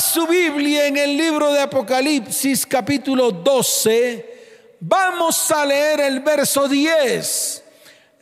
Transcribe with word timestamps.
su 0.00 0.26
Biblia 0.26 0.86
en 0.86 0.96
el 0.96 1.16
libro 1.16 1.52
de 1.52 1.60
Apocalipsis 1.60 2.64
capítulo 2.64 3.30
12, 3.30 4.78
vamos 4.80 5.50
a 5.50 5.66
leer 5.66 6.00
el 6.00 6.20
verso 6.20 6.66
10. 6.66 7.64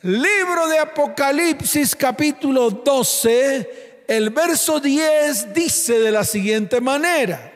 Libro 0.01 0.67
de 0.67 0.77
Apocalipsis 0.77 1.95
capítulo 1.95 2.69
12, 2.69 4.03
el 4.07 4.29
verso 4.29 4.79
10 4.81 5.53
dice 5.53 5.99
de 5.99 6.11
la 6.11 6.25
siguiente 6.25 6.81
manera. 6.81 7.53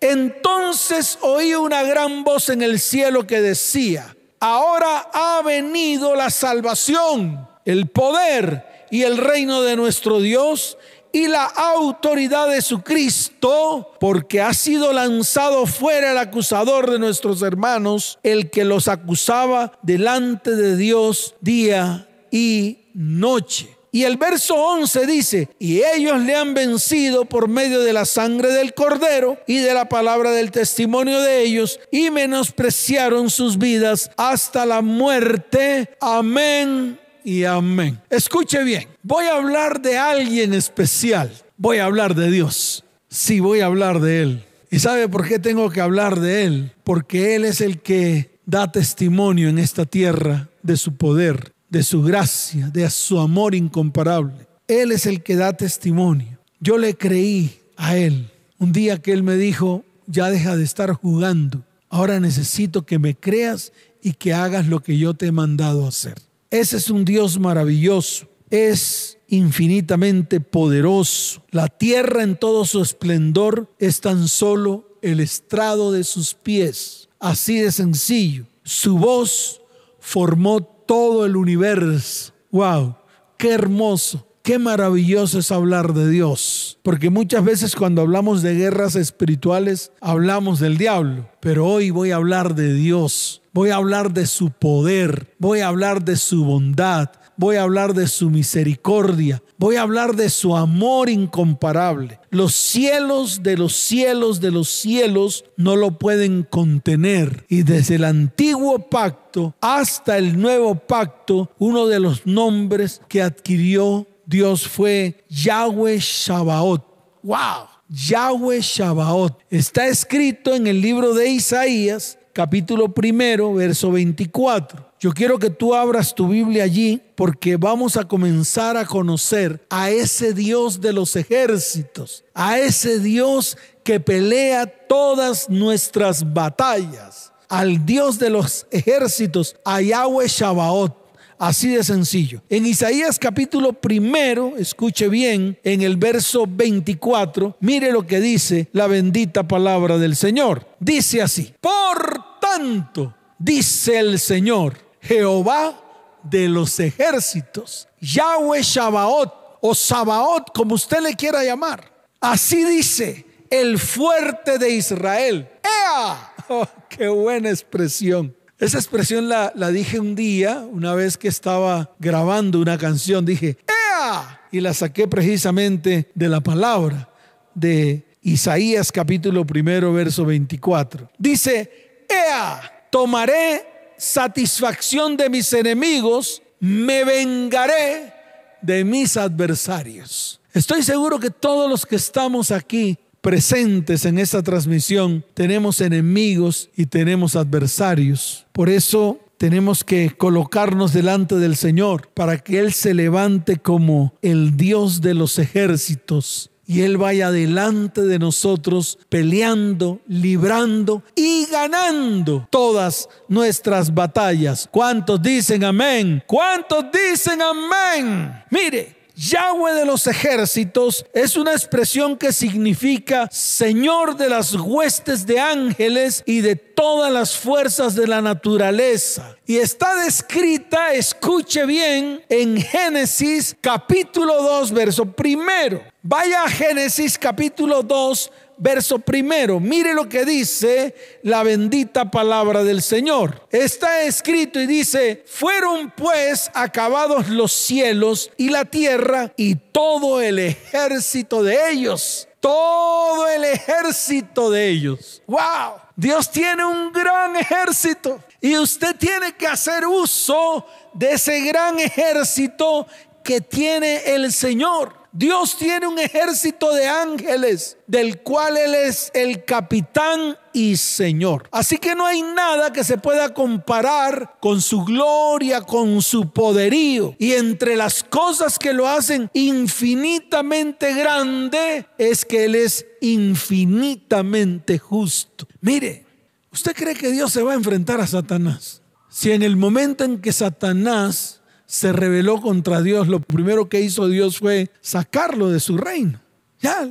Entonces 0.00 1.18
oí 1.20 1.54
una 1.54 1.82
gran 1.82 2.24
voz 2.24 2.48
en 2.48 2.62
el 2.62 2.80
cielo 2.80 3.26
que 3.26 3.42
decía, 3.42 4.16
ahora 4.40 5.10
ha 5.12 5.42
venido 5.42 6.16
la 6.16 6.30
salvación, 6.30 7.46
el 7.66 7.88
poder 7.88 8.86
y 8.90 9.02
el 9.02 9.18
reino 9.18 9.62
de 9.62 9.76
nuestro 9.76 10.20
Dios 10.20 10.78
y 11.16 11.28
la 11.28 11.44
autoridad 11.44 12.50
de 12.50 12.60
su 12.60 12.82
Cristo, 12.82 13.94
porque 13.98 14.42
ha 14.42 14.52
sido 14.52 14.92
lanzado 14.92 15.64
fuera 15.64 16.10
el 16.12 16.18
acusador 16.18 16.90
de 16.90 16.98
nuestros 16.98 17.40
hermanos, 17.40 18.18
el 18.22 18.50
que 18.50 18.66
los 18.66 18.86
acusaba 18.86 19.72
delante 19.80 20.54
de 20.54 20.76
Dios 20.76 21.34
día 21.40 22.06
y 22.30 22.80
noche. 22.92 23.74
Y 23.92 24.04
el 24.04 24.18
verso 24.18 24.56
11 24.56 25.06
dice, 25.06 25.48
y 25.58 25.80
ellos 25.82 26.20
le 26.20 26.34
han 26.34 26.52
vencido 26.52 27.24
por 27.24 27.48
medio 27.48 27.80
de 27.80 27.94
la 27.94 28.04
sangre 28.04 28.52
del 28.52 28.74
cordero 28.74 29.38
y 29.46 29.56
de 29.56 29.72
la 29.72 29.88
palabra 29.88 30.32
del 30.32 30.50
testimonio 30.50 31.22
de 31.22 31.44
ellos, 31.44 31.80
y 31.90 32.10
menospreciaron 32.10 33.30
sus 33.30 33.56
vidas 33.56 34.10
hasta 34.18 34.66
la 34.66 34.82
muerte. 34.82 35.96
Amén 35.98 37.05
y 37.26 37.42
amén. 37.42 37.98
Escuche 38.08 38.62
bien, 38.62 38.86
voy 39.02 39.24
a 39.26 39.34
hablar 39.34 39.82
de 39.82 39.98
alguien 39.98 40.54
especial. 40.54 41.32
Voy 41.56 41.78
a 41.78 41.86
hablar 41.86 42.14
de 42.14 42.30
Dios. 42.30 42.84
Sí, 43.08 43.40
voy 43.40 43.60
a 43.60 43.66
hablar 43.66 44.00
de 44.00 44.22
Él. 44.22 44.44
¿Y 44.70 44.78
sabe 44.78 45.08
por 45.08 45.26
qué 45.26 45.40
tengo 45.40 45.68
que 45.68 45.80
hablar 45.80 46.20
de 46.20 46.44
Él? 46.44 46.72
Porque 46.84 47.34
Él 47.34 47.44
es 47.44 47.60
el 47.60 47.80
que 47.80 48.38
da 48.46 48.70
testimonio 48.70 49.48
en 49.48 49.58
esta 49.58 49.86
tierra 49.86 50.48
de 50.62 50.76
su 50.76 50.94
poder, 50.94 51.52
de 51.68 51.82
su 51.82 52.00
gracia, 52.00 52.68
de 52.68 52.88
su 52.90 53.18
amor 53.18 53.56
incomparable. 53.56 54.46
Él 54.68 54.92
es 54.92 55.04
el 55.04 55.24
que 55.24 55.34
da 55.34 55.52
testimonio. 55.52 56.38
Yo 56.60 56.78
le 56.78 56.96
creí 56.96 57.58
a 57.76 57.96
Él. 57.96 58.30
Un 58.58 58.70
día 58.70 59.02
que 59.02 59.12
Él 59.12 59.24
me 59.24 59.34
dijo, 59.34 59.84
ya 60.06 60.30
deja 60.30 60.56
de 60.56 60.62
estar 60.62 60.92
jugando. 60.92 61.64
Ahora 61.88 62.20
necesito 62.20 62.86
que 62.86 63.00
me 63.00 63.16
creas 63.16 63.72
y 64.00 64.12
que 64.12 64.32
hagas 64.32 64.68
lo 64.68 64.78
que 64.78 64.96
yo 64.96 65.14
te 65.14 65.26
he 65.26 65.32
mandado 65.32 65.88
hacer. 65.88 66.14
Ese 66.50 66.76
es 66.76 66.90
un 66.90 67.04
Dios 67.04 67.38
maravilloso, 67.38 68.28
es 68.50 69.18
infinitamente 69.28 70.40
poderoso. 70.40 71.42
La 71.50 71.68
tierra 71.68 72.22
en 72.22 72.36
todo 72.36 72.64
su 72.64 72.80
esplendor 72.80 73.74
es 73.78 74.00
tan 74.00 74.28
solo 74.28 74.98
el 75.02 75.20
estrado 75.20 75.92
de 75.92 76.04
sus 76.04 76.34
pies. 76.34 77.08
Así 77.18 77.58
de 77.58 77.72
sencillo. 77.72 78.46
Su 78.62 78.98
voz 78.98 79.60
formó 79.98 80.62
todo 80.62 81.26
el 81.26 81.36
universo. 81.36 82.32
¡Wow! 82.50 82.96
¡Qué 83.36 83.50
hermoso! 83.52 84.26
Qué 84.46 84.60
maravilloso 84.60 85.40
es 85.40 85.50
hablar 85.50 85.92
de 85.92 86.08
Dios, 86.08 86.78
porque 86.84 87.10
muchas 87.10 87.44
veces 87.44 87.74
cuando 87.74 88.02
hablamos 88.02 88.42
de 88.42 88.54
guerras 88.54 88.94
espirituales 88.94 89.90
hablamos 90.00 90.60
del 90.60 90.78
diablo, 90.78 91.28
pero 91.40 91.66
hoy 91.66 91.90
voy 91.90 92.12
a 92.12 92.16
hablar 92.16 92.54
de 92.54 92.72
Dios, 92.72 93.42
voy 93.56 93.70
a 93.70 93.76
hablar 93.76 94.12
de 94.12 94.26
su 94.26 94.50
poder, 94.50 95.34
voy 95.38 95.60
a 95.60 95.68
hablar 95.68 96.04
de 96.04 96.16
su 96.16 96.44
bondad, 96.44 97.08
voy 97.38 97.56
a 97.56 97.62
hablar 97.62 97.94
de 97.94 98.06
su 98.06 98.28
misericordia, 98.28 99.42
voy 99.56 99.76
a 99.76 99.80
hablar 99.80 100.14
de 100.14 100.28
su 100.28 100.54
amor 100.54 101.08
incomparable. 101.08 102.20
Los 102.28 102.54
cielos 102.54 103.42
de 103.42 103.56
los 103.56 103.74
cielos 103.74 104.42
de 104.42 104.50
los 104.50 104.68
cielos 104.68 105.46
no 105.56 105.74
lo 105.74 105.92
pueden 105.92 106.42
contener. 106.42 107.46
Y 107.48 107.62
desde 107.62 107.94
el 107.94 108.04
antiguo 108.04 108.90
pacto 108.90 109.54
hasta 109.62 110.18
el 110.18 110.38
nuevo 110.38 110.74
pacto, 110.74 111.50
uno 111.58 111.86
de 111.86 111.98
los 111.98 112.26
nombres 112.26 113.00
que 113.08 113.22
adquirió 113.22 114.06
Dios 114.26 114.68
fue 114.68 115.24
Yahweh 115.30 115.98
Shabbaot. 115.98 116.84
¡Wow! 117.22 117.68
Yahweh 117.88 118.60
Shabbaot. 118.60 119.38
Está 119.48 119.86
escrito 119.86 120.54
en 120.54 120.66
el 120.66 120.82
libro 120.82 121.14
de 121.14 121.30
Isaías, 121.30 122.18
capítulo 122.36 122.92
primero, 122.92 123.54
verso 123.54 123.90
24. 123.90 124.92
Yo 125.00 125.12
quiero 125.12 125.38
que 125.38 125.48
tú 125.48 125.74
abras 125.74 126.14
tu 126.14 126.28
Biblia 126.28 126.64
allí 126.64 127.00
porque 127.14 127.56
vamos 127.56 127.96
a 127.96 128.04
comenzar 128.04 128.76
a 128.76 128.84
conocer 128.84 129.64
a 129.70 129.88
ese 129.88 130.34
Dios 130.34 130.82
de 130.82 130.92
los 130.92 131.16
ejércitos, 131.16 132.26
a 132.34 132.58
ese 132.58 133.00
Dios 133.00 133.56
que 133.82 134.00
pelea 134.00 134.66
todas 134.66 135.48
nuestras 135.48 136.34
batallas, 136.34 137.32
al 137.48 137.86
Dios 137.86 138.18
de 138.18 138.28
los 138.28 138.66
ejércitos, 138.70 139.56
a 139.64 139.80
Yahweh 139.80 140.28
Shabbaot. 140.28 141.05
Así 141.38 141.74
de 141.74 141.84
sencillo. 141.84 142.42
En 142.48 142.66
Isaías 142.66 143.18
capítulo 143.18 143.74
primero, 143.74 144.54
escuche 144.56 145.08
bien, 145.08 145.58
en 145.64 145.82
el 145.82 145.96
verso 145.96 146.46
24, 146.48 147.56
mire 147.60 147.92
lo 147.92 148.06
que 148.06 148.20
dice 148.20 148.68
la 148.72 148.86
bendita 148.86 149.46
palabra 149.46 149.98
del 149.98 150.16
Señor. 150.16 150.66
Dice 150.80 151.20
así, 151.20 151.52
por 151.60 152.38
tanto, 152.40 153.14
dice 153.38 153.98
el 153.98 154.18
Señor, 154.18 154.78
Jehová 155.00 155.82
de 156.22 156.48
los 156.48 156.80
ejércitos, 156.80 157.88
Yahweh 158.00 158.62
Shabaot 158.62 159.58
o 159.60 159.74
Sabaot, 159.74 160.52
como 160.54 160.74
usted 160.74 161.00
le 161.00 161.14
quiera 161.14 161.44
llamar. 161.44 161.92
Así 162.20 162.64
dice 162.64 163.26
el 163.50 163.78
fuerte 163.78 164.58
de 164.58 164.70
Israel. 164.70 165.48
¡Ea! 165.62 166.32
Oh, 166.48 166.64
¡Qué 166.88 167.08
buena 167.08 167.50
expresión! 167.50 168.32
Esa 168.58 168.78
expresión 168.78 169.28
la, 169.28 169.50
dije 169.70 170.00
un 170.00 170.14
día, 170.14 170.66
una 170.70 170.94
vez 170.94 171.18
que 171.18 171.28
estaba 171.28 171.94
grabando 171.98 172.58
una 172.58 172.78
canción, 172.78 173.26
dije, 173.26 173.58
¡Ea! 173.68 174.40
Y 174.50 174.60
la 174.60 174.72
saqué 174.72 175.06
precisamente 175.06 176.10
de 176.14 176.28
la 176.30 176.40
palabra 176.40 177.10
de 177.54 178.06
Isaías 178.22 178.90
capítulo 178.90 179.44
primero, 179.44 179.92
verso 179.92 180.24
24. 180.24 181.10
Dice, 181.18 182.06
¡Ea! 182.08 182.88
Tomaré 182.90 183.92
satisfacción 183.98 185.18
de 185.18 185.28
mis 185.28 185.52
enemigos, 185.52 186.42
me 186.58 187.04
vengaré 187.04 188.14
de 188.62 188.84
mis 188.84 189.18
adversarios. 189.18 190.40
Estoy 190.54 190.82
seguro 190.82 191.20
que 191.20 191.28
todos 191.28 191.68
los 191.68 191.84
que 191.84 191.96
estamos 191.96 192.50
aquí 192.50 192.98
presentes 193.26 194.04
en 194.04 194.20
esta 194.20 194.40
transmisión, 194.40 195.24
tenemos 195.34 195.80
enemigos 195.80 196.70
y 196.76 196.86
tenemos 196.86 197.34
adversarios. 197.34 198.46
Por 198.52 198.68
eso 198.68 199.18
tenemos 199.36 199.82
que 199.82 200.12
colocarnos 200.16 200.92
delante 200.92 201.34
del 201.34 201.56
Señor 201.56 202.08
para 202.14 202.38
que 202.38 202.60
Él 202.60 202.72
se 202.72 202.94
levante 202.94 203.56
como 203.56 204.14
el 204.22 204.56
Dios 204.56 205.00
de 205.00 205.14
los 205.14 205.40
ejércitos 205.40 206.52
y 206.68 206.82
Él 206.82 206.98
vaya 206.98 207.32
delante 207.32 208.02
de 208.02 208.20
nosotros 208.20 208.96
peleando, 209.08 210.00
librando 210.06 211.02
y 211.16 211.46
ganando 211.46 212.46
todas 212.48 213.08
nuestras 213.26 213.92
batallas. 213.92 214.68
¿Cuántos 214.70 215.20
dicen 215.20 215.64
amén? 215.64 216.22
¿Cuántos 216.28 216.84
dicen 216.92 217.42
amén? 217.42 218.44
Mire, 218.50 218.95
Yahweh 219.16 219.72
de 219.72 219.86
los 219.86 220.06
ejércitos 220.06 221.06
es 221.14 221.36
una 221.36 221.52
expresión 221.52 222.18
que 222.18 222.34
significa 222.34 223.30
Señor 223.32 224.18
de 224.18 224.28
las 224.28 224.54
huestes 224.54 225.26
de 225.26 225.40
ángeles 225.40 226.22
y 226.26 226.42
de 226.42 226.54
todas 226.56 227.10
las 227.10 227.34
fuerzas 227.34 227.94
de 227.94 228.06
la 228.06 228.20
naturaleza. 228.20 229.34
Y 229.46 229.56
está 229.56 229.94
descrita, 229.94 230.92
escuche 230.92 231.64
bien, 231.64 232.22
en 232.28 232.60
Génesis 232.60 233.56
capítulo 233.58 234.42
2, 234.42 234.72
verso 234.72 235.06
primero. 235.06 235.82
Vaya 236.02 236.44
a 236.44 236.50
Génesis 236.50 237.18
capítulo 237.18 237.82
2, 237.82 238.30
verso 238.56 238.98
primero. 238.98 239.60
Mire 239.60 239.94
lo 239.94 240.08
que 240.08 240.24
dice 240.24 240.94
la 241.22 241.42
bendita 241.42 242.10
palabra 242.10 242.64
del 242.64 242.82
Señor. 242.82 243.46
Está 243.50 244.02
escrito 244.02 244.60
y 244.60 244.66
dice, 244.66 245.24
fueron 245.26 245.92
pues 245.96 246.50
acabados 246.54 247.28
los 247.28 247.52
cielos 247.52 248.30
y 248.36 248.48
la 248.48 248.64
tierra 248.64 249.32
y 249.36 249.54
todo 249.54 250.20
el 250.20 250.38
ejército 250.38 251.42
de 251.42 251.70
ellos. 251.70 252.28
Todo 252.40 253.28
el 253.28 253.44
ejército 253.44 254.50
de 254.50 254.68
ellos. 254.68 255.22
¡Wow! 255.26 255.80
Dios 255.96 256.30
tiene 256.30 256.64
un 256.64 256.92
gran 256.92 257.34
ejército 257.36 258.22
y 258.40 258.56
usted 258.58 258.94
tiene 258.96 259.34
que 259.34 259.46
hacer 259.46 259.86
uso 259.86 260.66
de 260.92 261.12
ese 261.12 261.40
gran 261.40 261.80
ejército 261.80 262.86
que 263.24 263.40
tiene 263.40 264.14
el 264.14 264.32
Señor. 264.32 265.05
Dios 265.16 265.56
tiene 265.56 265.86
un 265.86 265.98
ejército 265.98 266.74
de 266.74 266.86
ángeles 266.86 267.78
del 267.86 268.20
cual 268.20 268.58
Él 268.58 268.74
es 268.74 269.10
el 269.14 269.46
capitán 269.46 270.36
y 270.52 270.76
Señor. 270.76 271.48
Así 271.52 271.78
que 271.78 271.94
no 271.94 272.04
hay 272.04 272.20
nada 272.20 272.70
que 272.70 272.84
se 272.84 272.98
pueda 272.98 273.32
comparar 273.32 274.36
con 274.42 274.60
su 274.60 274.84
gloria, 274.84 275.62
con 275.62 276.02
su 276.02 276.30
poderío. 276.30 277.14
Y 277.18 277.32
entre 277.32 277.76
las 277.76 278.02
cosas 278.02 278.58
que 278.58 278.74
lo 278.74 278.86
hacen 278.86 279.30
infinitamente 279.32 280.92
grande 280.92 281.86
es 281.96 282.26
que 282.26 282.44
Él 282.44 282.54
es 282.54 282.84
infinitamente 283.00 284.78
justo. 284.78 285.48
Mire, 285.62 286.04
¿usted 286.52 286.74
cree 286.74 286.94
que 286.94 287.10
Dios 287.10 287.32
se 287.32 287.42
va 287.42 287.52
a 287.52 287.56
enfrentar 287.56 288.02
a 288.02 288.06
Satanás? 288.06 288.82
Si 289.08 289.32
en 289.32 289.42
el 289.42 289.56
momento 289.56 290.04
en 290.04 290.20
que 290.20 290.30
Satanás 290.30 291.40
se 291.66 291.92
rebeló 291.92 292.40
contra 292.40 292.80
Dios, 292.80 293.08
lo 293.08 293.20
primero 293.20 293.68
que 293.68 293.80
hizo 293.80 294.08
Dios 294.08 294.38
fue 294.38 294.70
sacarlo 294.80 295.50
de 295.50 295.60
su 295.60 295.76
reino. 295.76 296.20
Ya, 296.60 296.88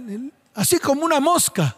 así 0.53 0.77
como 0.77 1.05
una 1.05 1.19
mosca. 1.19 1.77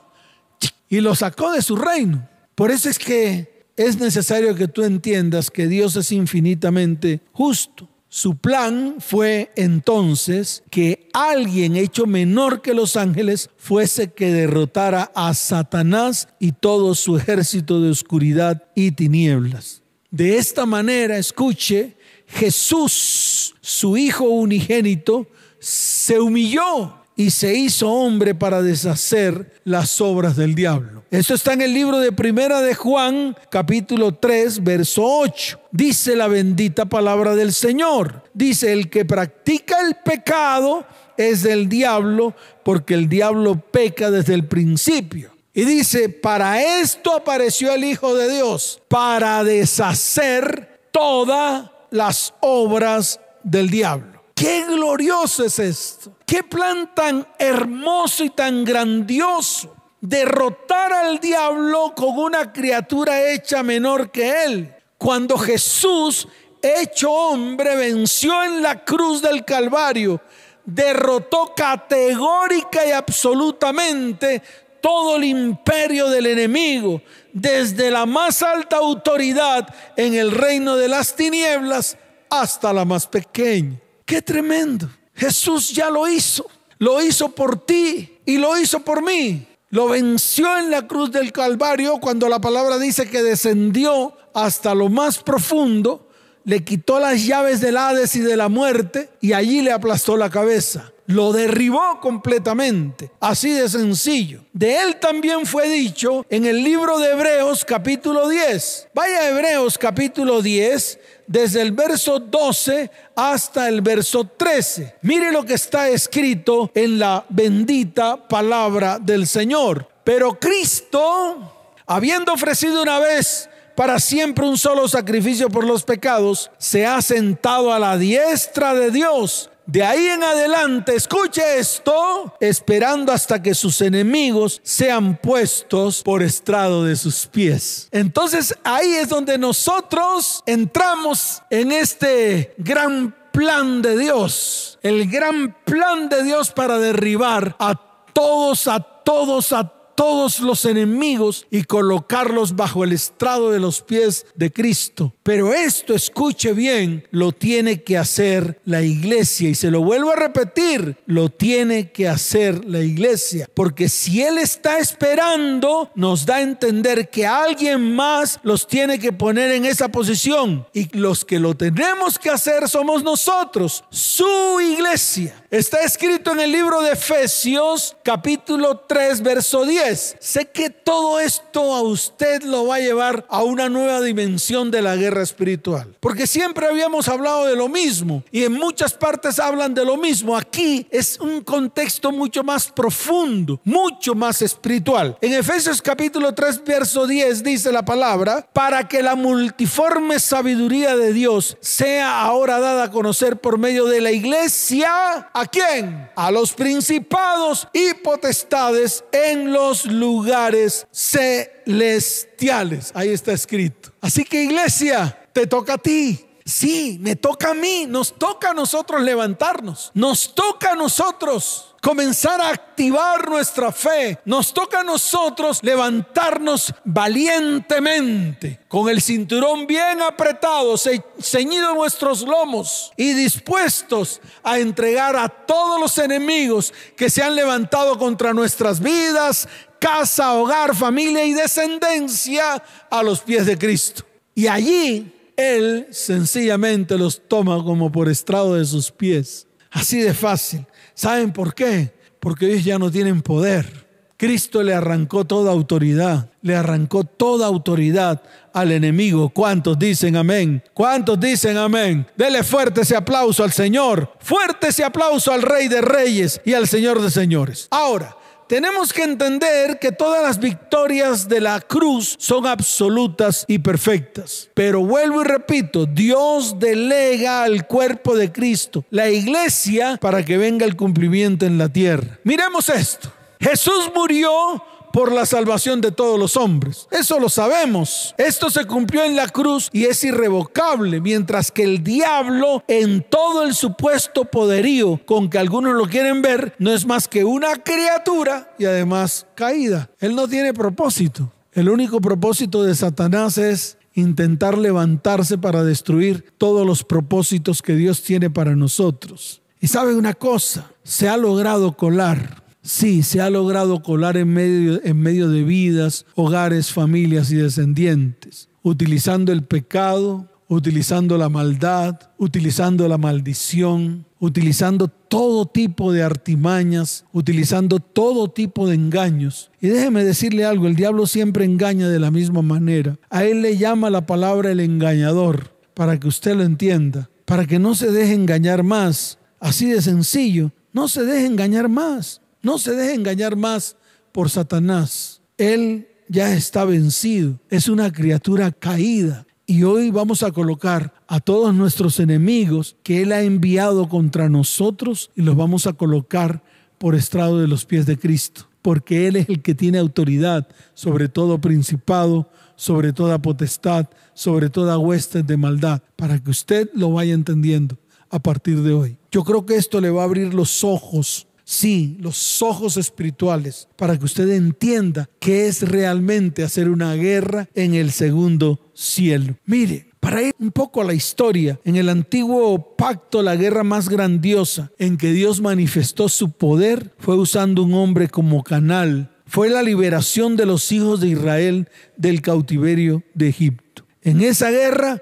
Y 0.90 1.02
lo 1.02 1.16
sacó 1.16 1.52
de 1.52 1.62
su 1.62 1.76
reino. 1.76 2.28
Por 2.56 2.72
eso 2.72 2.90
es 2.90 2.98
que 2.98 3.68
es 3.76 4.00
necesario 4.00 4.56
que 4.56 4.68
tú 4.68 4.84
entiendas 4.84 5.52
que 5.52 5.68
Dios 5.68 5.96
es 5.96 6.12
infinitamente 6.12 7.22
justo. 7.32 7.88
Su 8.10 8.38
plan 8.38 8.96
fue 9.00 9.52
entonces 9.56 10.64
que 10.70 11.10
alguien 11.14 11.76
hecho 11.76 12.06
menor 12.06 12.62
que 12.62 12.74
los 12.74 12.96
ángeles 12.96 13.50
fuese 13.58 14.14
que 14.14 14.32
derrotara 14.32 15.12
a 15.14 15.34
Satanás 15.34 16.30
y 16.40 16.54
todo 16.54 16.96
su 16.96 17.18
ejército 17.18 17.82
de 17.82 17.90
oscuridad 17.90 18.64
y 18.76 18.92
tinieblas. 18.92 19.84
De 20.10 20.38
esta 20.38 20.66
manera, 20.66 21.18
escuche, 21.18 21.97
Jesús, 22.28 23.56
su 23.62 23.98
Hijo 23.98 24.26
unigénito, 24.26 25.28
se 25.60 26.20
humilló 26.20 26.94
y 27.16 27.32
se 27.32 27.56
hizo 27.56 27.90
hombre 27.90 28.36
para 28.36 28.62
deshacer 28.62 29.60
las 29.64 30.00
obras 30.00 30.36
del 30.36 30.54
diablo. 30.54 31.04
Esto 31.10 31.34
está 31.34 31.54
en 31.54 31.64
el 31.64 31.74
libro 31.74 32.00
de 32.00 32.12
Primera 32.12 32.62
de 32.62 32.76
Juan, 32.76 33.36
capítulo 33.50 34.14
3, 34.14 34.64
verso 34.64 35.04
8. 35.04 35.60
Dice 35.72 36.16
la 36.16 36.28
bendita 36.28 36.86
palabra 36.86 37.34
del 37.36 37.54
Señor. 37.54 38.24
Dice, 38.34 38.72
el 38.72 38.90
que 38.90 39.04
practica 39.04 39.82
el 39.82 39.96
pecado 39.96 40.86
es 41.18 41.42
del 41.42 41.68
diablo, 41.70 42.36
porque 42.64 42.94
el 42.94 43.10
diablo 43.10 43.60
peca 43.60 44.12
desde 44.12 44.36
el 44.36 44.46
principio. 44.46 45.32
Y 45.56 45.66
dice, 45.66 46.10
para 46.10 46.82
esto 46.82 47.16
apareció 47.16 47.74
el 47.74 47.84
Hijo 47.84 48.14
de 48.14 48.32
Dios, 48.32 48.80
para 48.88 49.44
deshacer 49.44 50.82
todas 50.92 51.72
las 51.92 52.34
obras 52.42 53.20
del 53.44 53.70
diablo. 53.70 54.24
Qué 54.36 54.66
glorioso 54.66 55.46
es 55.46 55.58
esto. 55.58 56.16
Qué 56.26 56.44
plan 56.44 56.94
tan 56.94 57.28
hermoso 57.40 58.24
y 58.24 58.30
tan 58.30 58.64
grandioso. 58.64 59.76
Derrotar 60.00 60.94
al 60.94 61.20
diablo 61.20 61.94
con 61.96 62.18
una 62.20 62.54
criatura 62.54 63.32
hecha 63.32 63.64
menor 63.64 64.12
que 64.12 64.44
él. 64.44 64.76
Cuando 64.98 65.38
Jesús, 65.38 66.28
hecho 66.62 67.12
hombre, 67.12 67.76
venció 67.76 68.44
en 68.44 68.62
la 68.62 68.84
cruz 68.84 69.22
del 69.22 69.44
Calvario, 69.44 70.22
derrotó 70.66 71.54
categórica 71.56 72.86
y 72.86 72.92
absolutamente 72.92 74.42
todo 74.82 75.18
el 75.18 75.24
imperio 75.24 76.10
del 76.10 76.28
enemigo, 76.28 77.02
desde 77.42 77.92
la 77.92 78.06
más 78.06 78.42
alta 78.42 78.78
autoridad 78.78 79.74
en 79.96 80.16
el 80.16 80.32
reino 80.32 80.76
de 80.76 80.88
las 80.88 81.16
tinieblas 81.16 81.98
hasta 82.30 82.74
la 82.74 82.86
más 82.86 83.08
pequeña. 83.08 83.80
Qué 84.06 84.22
tremendo. 84.22 84.90
Jesús 85.14 85.72
ya 85.72 85.90
lo 85.90 86.08
hizo. 86.08 86.50
Lo 86.80 87.02
hizo 87.02 87.30
por 87.30 87.66
ti 87.66 88.20
y 88.26 88.38
lo 88.38 88.60
hizo 88.60 88.80
por 88.82 89.04
mí. 89.04 89.48
Lo 89.70 89.90
venció 89.90 90.58
en 90.58 90.72
la 90.72 90.88
cruz 90.88 91.12
del 91.12 91.32
Calvario 91.32 92.00
cuando 92.00 92.30
la 92.30 92.40
palabra 92.40 92.78
dice 92.78 93.10
que 93.10 93.24
descendió 93.24 94.16
hasta 94.34 94.74
lo 94.76 94.88
más 94.88 95.18
profundo, 95.18 96.08
le 96.44 96.64
quitó 96.64 97.00
las 97.00 97.26
llaves 97.26 97.60
del 97.60 97.76
Hades 97.76 98.16
y 98.16 98.20
de 98.20 98.38
la 98.38 98.48
muerte 98.48 99.10
y 99.20 99.34
allí 99.34 99.62
le 99.62 99.72
aplastó 99.72 100.16
la 100.16 100.30
cabeza 100.30 100.94
lo 101.08 101.32
derribó 101.32 102.00
completamente. 102.00 103.10
Así 103.20 103.50
de 103.52 103.68
sencillo. 103.68 104.42
De 104.54 104.78
él 104.78 104.98
también 104.98 105.46
fue 105.46 105.68
dicho 105.70 106.26
en 106.30 106.46
el 106.46 106.64
libro 106.64 107.00
de 107.00 107.12
Hebreos 107.12 107.66
capítulo 107.66 108.30
10. 108.30 108.90
Vaya 108.94 109.30
Hebreos 109.30 109.78
capítulo 109.78 110.42
10, 110.42 111.00
desde 111.26 111.62
el 111.62 111.72
verso 111.72 112.20
12 112.20 112.92
hasta 113.16 113.70
el 113.70 113.82
verso 113.82 114.26
13. 114.26 114.96
Mire 115.02 115.32
lo 115.32 115.46
que 115.46 115.54
está 115.54 115.90
escrito 115.90 116.72
en 116.76 117.00
la 117.00 117.26
bendita 117.30 118.28
palabra 118.28 119.00
del 119.00 119.28
Señor. 119.28 119.88
Pero 120.04 120.38
Cristo, 120.38 121.74
habiendo 121.86 122.34
ofrecido 122.34 122.82
una 122.82 123.00
vez 123.00 123.50
para 123.76 124.00
siempre 124.00 124.46
un 124.46 124.58
solo 124.58 124.88
sacrificio 124.88 125.50
por 125.50 125.64
los 125.64 125.84
pecados, 125.84 126.52
se 126.58 126.86
ha 126.86 127.02
sentado 127.02 127.72
a 127.72 127.80
la 127.80 127.98
diestra 127.98 128.74
de 128.74 128.92
Dios 128.92 129.52
de 129.68 129.84
ahí 129.84 130.08
en 130.08 130.24
adelante, 130.24 130.96
escuche 130.96 131.60
esto, 131.60 132.34
esperando 132.40 133.12
hasta 133.12 133.44
que 133.44 133.54
sus 133.54 133.82
enemigos 133.82 134.62
sean 134.64 135.18
puestos 135.18 136.02
por 136.04 136.24
estrado 136.24 136.86
de 136.86 136.96
sus 136.96 137.28
pies. 137.28 137.90
Entonces 137.92 138.56
ahí 138.64 138.94
es 138.94 139.10
donde 139.10 139.38
nosotros 139.38 140.42
entramos 140.46 141.44
en 141.50 141.74
este 141.74 142.56
gran 142.58 143.14
plan 143.34 143.82
de 143.82 143.98
Dios, 143.98 144.80
el 144.84 145.12
gran 145.12 145.56
plan 145.66 146.08
de 146.08 146.24
Dios 146.24 146.52
para 146.52 146.80
derribar 146.80 147.56
a 147.60 147.76
todos, 148.14 148.68
a 148.68 148.80
todos, 148.80 149.52
a 149.54 149.77
todos 149.98 150.42
los 150.42 150.64
enemigos 150.66 151.48
y 151.50 151.64
colocarlos 151.64 152.56
bajo 152.56 152.84
el 152.84 152.92
estrado 152.92 153.50
de 153.50 153.60
los 153.60 153.82
pies 153.82 154.28
de 154.36 154.52
Cristo. 154.54 155.16
Pero 155.24 155.56
esto, 155.56 155.96
escuche 155.96 156.54
bien, 156.54 157.08
lo 157.10 157.32
tiene 157.32 157.82
que 157.82 157.98
hacer 157.98 158.62
la 158.64 158.84
iglesia. 158.84 159.50
Y 159.50 159.56
se 159.56 159.72
lo 159.72 159.82
vuelvo 159.82 160.12
a 160.12 160.16
repetir, 160.16 160.98
lo 161.08 161.30
tiene 161.30 161.92
que 161.92 162.08
hacer 162.08 162.64
la 162.66 162.82
iglesia. 162.82 163.50
Porque 163.56 163.90
si 163.90 164.22
Él 164.22 164.38
está 164.38 164.78
esperando, 164.78 165.90
nos 165.96 166.28
da 166.28 166.36
a 166.36 166.42
entender 166.44 167.10
que 167.10 167.26
alguien 167.26 167.96
más 167.96 168.40
los 168.44 168.68
tiene 168.68 169.00
que 169.00 169.12
poner 169.12 169.50
en 169.50 169.66
esa 169.66 169.90
posición. 169.90 170.68
Y 170.74 170.96
los 170.96 171.26
que 171.26 171.40
lo 171.40 171.58
tenemos 171.58 172.20
que 172.20 172.30
hacer 172.30 172.70
somos 172.70 173.04
nosotros, 173.04 173.84
su 173.90 174.62
iglesia. 174.62 175.44
Está 175.50 175.82
escrito 175.84 176.34
en 176.34 176.42
el 176.42 176.52
libro 176.52 176.82
de 176.82 176.92
Efesios 176.92 177.96
capítulo 178.04 178.80
3, 178.80 179.22
verso 179.22 179.64
10 179.64 180.18
sé 180.20 180.50
que 180.50 180.70
todo 180.70 181.22
esto 181.22 181.74
a 181.74 181.82
usted 181.82 182.44
lo 182.44 182.68
va 182.68 182.76
a 182.76 182.80
llevar 182.80 183.26
a 183.30 183.44
una 183.44 183.70
nueva 183.70 184.02
dimensión 184.02 184.72
de 184.72 184.82
la 184.82 184.98
guerra 184.98 185.24
espiritual. 185.24 185.96
Porque 186.02 186.28
siempre 186.28 186.68
habíamos 186.68 187.08
hablado 187.08 187.46
de 187.46 187.56
lo 187.56 187.70
mismo 187.70 188.24
y 188.30 188.44
en 188.44 188.52
muchas 188.52 188.94
partes 188.94 189.40
hablan 189.40 189.74
de 189.74 189.86
lo 189.86 189.96
mismo. 189.96 190.36
Aquí 190.36 190.86
es 190.92 191.18
un 191.22 191.42
contexto 191.42 192.12
mucho 192.12 192.44
más 192.44 192.68
profundo, 192.70 193.62
mucho 193.64 194.16
más 194.16 194.42
espiritual. 194.42 195.18
En 195.22 195.32
Efesios 195.32 195.82
capítulo 195.82 196.34
3, 196.34 196.62
verso 196.66 197.08
10 197.08 197.42
dice 197.42 197.72
la 197.72 197.86
palabra, 197.86 198.46
para 198.52 198.86
que 198.90 199.02
la 199.02 199.16
multiforme 199.16 200.20
sabiduría 200.20 200.98
de 200.98 201.14
Dios 201.14 201.58
sea 201.62 202.22
ahora 202.22 202.60
dada 202.60 202.84
a 202.84 202.92
conocer 202.92 203.38
por 203.38 203.58
medio 203.58 203.86
de 203.86 204.02
la 204.02 204.12
iglesia. 204.12 205.30
¿A 205.40 205.46
quién? 205.46 206.10
A 206.16 206.32
los 206.32 206.52
principados 206.52 207.68
y 207.72 207.94
potestades 207.94 209.04
en 209.12 209.54
los 209.54 209.86
lugares 209.86 210.88
celestiales. 210.92 212.92
Ahí 212.96 213.10
está 213.10 213.34
escrito. 213.34 213.94
Así 214.02 214.26
que 214.26 214.46
iglesia, 214.46 215.30
te 215.34 215.46
toca 215.46 215.76
a 215.76 215.78
ti. 215.78 216.27
Sí, 216.48 216.98
me 217.02 217.18
toca 217.18 217.50
a 217.50 217.54
mí, 217.54 217.86
nos 217.90 218.18
toca 218.18 218.52
a 218.52 218.54
nosotros 218.54 219.02
levantarnos, 219.02 219.92
nos 219.94 220.34
toca 220.34 220.72
a 220.72 220.76
nosotros 220.78 221.76
comenzar 221.82 222.40
a 222.40 222.48
activar 222.48 223.30
nuestra 223.30 223.70
fe, 223.74 224.18
nos 224.24 224.54
toca 224.54 224.80
a 224.80 224.84
nosotros 224.84 225.60
levantarnos 225.62 226.74
valientemente, 226.86 228.62
con 228.70 228.88
el 228.88 229.02
cinturón 229.02 229.68
bien 229.68 230.02
apretado, 230.02 230.78
ceñido 230.78 231.76
nuestros 231.76 232.22
lomos 232.22 232.94
y 232.96 233.12
dispuestos 233.12 234.22
a 234.42 234.58
entregar 234.58 235.18
a 235.18 235.28
todos 235.28 235.82
los 235.82 235.98
enemigos 235.98 236.74
que 236.96 237.10
se 237.10 237.22
han 237.22 237.36
levantado 237.36 237.98
contra 237.98 238.34
nuestras 238.34 238.80
vidas, 238.80 239.50
casa, 239.80 240.34
hogar, 240.36 240.74
familia 240.74 241.26
y 241.26 241.34
descendencia 241.34 242.64
a 242.90 243.04
los 243.04 243.20
pies 243.20 243.46
de 243.46 243.58
Cristo. 243.58 244.06
Y 244.34 244.48
allí 244.48 245.14
Él 245.38 245.88
sencillamente 245.92 246.98
los 246.98 247.22
toma 247.28 247.64
como 247.64 247.92
por 247.92 248.10
estrado 248.10 248.56
de 248.56 248.66
sus 248.66 248.92
pies. 248.92 249.48
Así 249.72 250.02
de 250.02 250.14
fácil. 250.14 250.66
¿Saben 250.96 251.32
por 251.32 251.54
qué? 251.54 251.94
Porque 252.20 252.48
ellos 252.48 252.66
ya 252.66 252.80
no 252.80 252.90
tienen 252.90 253.22
poder. 253.22 253.88
Cristo 254.18 254.64
le 254.64 254.74
arrancó 254.74 255.26
toda 255.26 255.52
autoridad, 255.52 256.32
le 256.42 256.56
arrancó 256.56 257.04
toda 257.04 257.46
autoridad 257.46 258.24
al 258.52 258.72
enemigo. 258.72 259.30
¿Cuántos 259.30 259.78
dicen 259.78 260.16
amén? 260.16 260.64
¿Cuántos 260.74 261.20
dicen 261.20 261.56
amén? 261.56 262.08
Dele 262.16 262.42
fuerte 262.42 262.82
ese 262.82 262.96
aplauso 262.96 263.44
al 263.44 263.52
Señor, 263.52 264.12
fuerte 264.20 264.70
ese 264.70 264.84
aplauso 264.84 265.32
al 265.32 265.44
Rey 265.44 265.68
de 265.68 265.82
Reyes 265.82 266.42
y 266.44 266.56
al 266.56 266.68
Señor 266.68 267.00
de 267.00 267.12
Señores. 267.12 267.68
Ahora, 267.70 268.17
tenemos 268.48 268.94
que 268.94 269.04
entender 269.04 269.80
que 269.80 269.92
todas 269.92 270.24
las 270.24 270.40
victorias 270.40 271.28
de 271.28 271.42
la 271.42 271.60
cruz 271.60 272.16
son 272.20 272.48
absolutas 272.48 273.46
y 273.48 273.60
perfectas. 273.60 274.50
Pero 274.54 274.82
vuelvo 274.82 275.22
y 275.22 275.26
repito, 275.26 275.86
Dios 275.86 276.60
delega 276.60 277.44
al 277.44 277.68
cuerpo 277.68 278.16
de 278.16 278.32
Cristo, 278.32 278.86
la 278.90 279.10
iglesia, 279.10 279.98
para 280.02 280.24
que 280.24 280.38
venga 280.38 280.66
el 280.66 280.76
cumplimiento 280.76 281.46
en 281.46 281.58
la 281.58 281.70
tierra. 281.70 282.20
Miremos 282.24 282.70
esto. 282.70 283.12
Jesús 283.40 283.92
murió 283.94 284.64
por 284.98 285.12
la 285.12 285.28
salvación 285.28 285.80
de 285.80 285.92
todos 285.92 286.20
los 286.20 286.36
hombres. 286.36 286.88
Eso 286.90 287.20
lo 287.20 287.30
sabemos. 287.30 288.16
Esto 288.18 288.50
se 288.50 288.66
cumplió 288.66 289.04
en 289.04 289.16
la 289.16 289.30
cruz 289.30 289.70
y 289.72 289.86
es 289.86 290.04
irrevocable, 290.04 291.02
mientras 291.02 291.52
que 291.52 291.62
el 291.62 291.84
diablo 291.84 292.64
en 292.68 293.06
todo 293.08 293.44
el 293.44 293.54
supuesto 293.54 294.26
poderío 294.26 295.00
con 295.06 295.30
que 295.30 295.38
algunos 295.38 295.76
lo 295.76 295.86
quieren 295.86 296.24
ver, 296.24 296.56
no 296.58 296.74
es 296.74 296.88
más 296.88 297.08
que 297.08 297.24
una 297.24 297.62
criatura 297.62 298.56
y 298.58 298.66
además 298.66 299.28
caída. 299.36 299.88
Él 300.00 300.16
no 300.16 300.28
tiene 300.28 300.52
propósito. 300.52 301.32
El 301.52 301.70
único 301.70 302.02
propósito 302.02 302.64
de 302.64 302.74
Satanás 302.74 303.38
es 303.38 303.78
intentar 303.94 304.58
levantarse 304.58 305.38
para 305.38 305.64
destruir 305.64 306.34
todos 306.40 306.66
los 306.66 306.84
propósitos 306.84 307.62
que 307.62 307.76
Dios 307.76 308.02
tiene 308.02 308.32
para 308.32 308.56
nosotros. 308.56 309.44
Y 309.62 309.68
sabe 309.68 309.94
una 309.94 310.16
cosa, 310.16 310.72
se 310.82 311.08
ha 311.08 311.18
logrado 311.18 311.78
colar 311.78 312.47
Sí, 312.68 313.02
se 313.02 313.22
ha 313.22 313.30
logrado 313.30 313.82
colar 313.82 314.18
en 314.18 314.28
medio, 314.28 314.82
en 314.84 315.00
medio 315.00 315.30
de 315.30 315.46
vidas, 315.46 316.06
hogares, 316.16 316.74
familias 316.74 317.32
y 317.32 317.36
descendientes, 317.36 318.50
utilizando 318.62 319.32
el 319.32 319.46
pecado, 319.46 320.30
utilizando 320.50 321.18
la 321.18 321.30
maldad, 321.30 321.98
utilizando 322.18 322.86
la 322.90 322.98
maldición, 322.98 324.06
utilizando 324.20 324.90
todo 324.90 325.46
tipo 325.46 325.94
de 325.94 326.04
artimañas, 326.04 327.06
utilizando 327.14 327.80
todo 327.80 328.30
tipo 328.30 328.68
de 328.68 328.76
engaños. 328.76 329.50
Y 329.62 329.68
déjeme 329.70 330.04
decirle 330.04 330.44
algo, 330.44 330.68
el 330.68 330.76
diablo 330.76 331.08
siempre 331.08 331.46
engaña 331.46 331.88
de 331.88 332.00
la 332.00 332.12
misma 332.12 332.42
manera. 332.42 333.00
A 333.10 333.24
él 333.24 333.44
le 333.44 333.56
llama 333.56 333.90
la 333.90 334.06
palabra 334.06 334.52
el 334.52 334.60
engañador, 334.60 335.56
para 335.74 335.98
que 336.02 336.10
usted 336.10 336.36
lo 336.36 336.44
entienda, 336.44 337.10
para 337.24 337.46
que 337.46 337.60
no 337.60 337.76
se 337.76 337.94
deje 337.94 338.14
engañar 338.14 338.64
más. 338.64 339.20
Así 339.40 339.70
de 339.70 339.82
sencillo, 339.82 340.52
no 340.74 340.90
se 340.90 341.06
deje 341.06 341.28
engañar 341.28 341.70
más. 341.70 342.20
No 342.48 342.58
se 342.58 342.72
deje 342.72 342.94
engañar 342.94 343.36
más 343.36 343.76
por 344.14 344.30
Satanás. 344.30 345.22
Él 345.38 345.90
ya 346.08 346.34
está 346.34 346.64
vencido. 346.64 347.42
Es 347.50 347.68
una 347.68 347.92
criatura 347.92 348.54
caída. 348.54 349.28
Y 349.46 349.64
hoy 349.64 349.92
vamos 349.92 350.24
a 350.24 350.32
colocar 350.32 350.94
a 351.08 351.20
todos 351.20 351.54
nuestros 351.54 352.00
enemigos 352.00 352.78
que 352.84 353.02
Él 353.02 353.12
ha 353.12 353.22
enviado 353.22 353.90
contra 353.90 354.30
nosotros 354.30 355.12
y 355.14 355.24
los 355.24 355.36
vamos 355.36 355.68
a 355.68 355.74
colocar 355.74 356.42
por 356.78 356.96
estrado 356.96 357.38
de 357.38 357.50
los 357.50 357.66
pies 357.66 357.86
de 357.86 358.00
Cristo. 358.00 358.48
Porque 358.62 359.10
Él 359.10 359.18
es 359.18 359.28
el 359.28 359.42
que 359.42 359.54
tiene 359.54 359.80
autoridad 359.80 360.48
sobre 360.74 361.10
todo 361.10 361.42
principado, 361.42 362.32
sobre 362.56 362.94
toda 362.94 363.22
potestad, 363.22 363.88
sobre 364.14 364.50
toda 364.50 364.78
hueste 364.78 365.22
de 365.22 365.36
maldad. 365.36 365.82
Para 365.98 366.18
que 366.24 366.30
usted 366.30 366.70
lo 366.74 366.94
vaya 366.94 367.14
entendiendo 367.14 367.78
a 368.10 368.20
partir 368.20 368.62
de 368.62 368.72
hoy. 368.72 368.98
Yo 369.12 369.26
creo 369.26 369.46
que 369.46 369.58
esto 369.58 369.82
le 369.82 369.90
va 369.90 370.04
a 370.04 370.06
abrir 370.06 370.34
los 370.34 370.64
ojos 370.64 371.28
sí, 371.48 371.96
los 372.02 372.42
ojos 372.42 372.76
espirituales, 372.76 373.70
para 373.78 373.98
que 373.98 374.04
usted 374.04 374.30
entienda 374.30 375.10
qué 375.20 375.48
es 375.48 375.62
realmente 375.62 376.44
hacer 376.44 376.68
una 376.68 376.94
guerra 376.96 377.48
en 377.56 377.74
el 377.74 377.92
segundo 377.94 378.60
cielo. 378.74 379.38
Mire, 379.46 379.88
para 380.02 380.22
ir 380.24 380.34
un 380.40 380.52
poco 380.52 380.82
a 380.82 380.84
la 380.84 380.94
historia, 380.94 381.58
en 381.64 381.78
el 381.78 381.88
antiguo 381.88 382.76
pacto, 382.76 383.24
la 383.24 383.38
guerra 383.38 383.64
más 383.64 383.88
grandiosa 383.88 384.72
en 384.78 384.98
que 384.98 385.14
Dios 385.14 385.40
manifestó 385.40 386.10
su 386.10 386.32
poder 386.32 386.94
fue 387.00 387.16
usando 387.16 387.64
un 387.64 387.74
hombre 387.74 388.10
como 388.10 388.44
canal. 388.44 389.16
Fue 389.26 389.50
la 389.50 389.64
liberación 389.64 390.36
de 390.36 390.46
los 390.46 390.72
hijos 390.74 391.00
de 391.00 391.08
Israel 391.08 391.70
del 391.96 392.22
cautiverio 392.22 393.04
de 393.14 393.30
Egipto. 393.30 393.86
En 394.02 394.22
esa 394.22 394.52
guerra, 394.52 395.02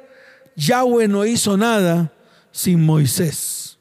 Yahweh 0.55 1.07
no 1.07 1.25
hizo 1.25 1.57
nada 1.57 2.13
sin 2.51 2.83
Moisés. 2.83 3.79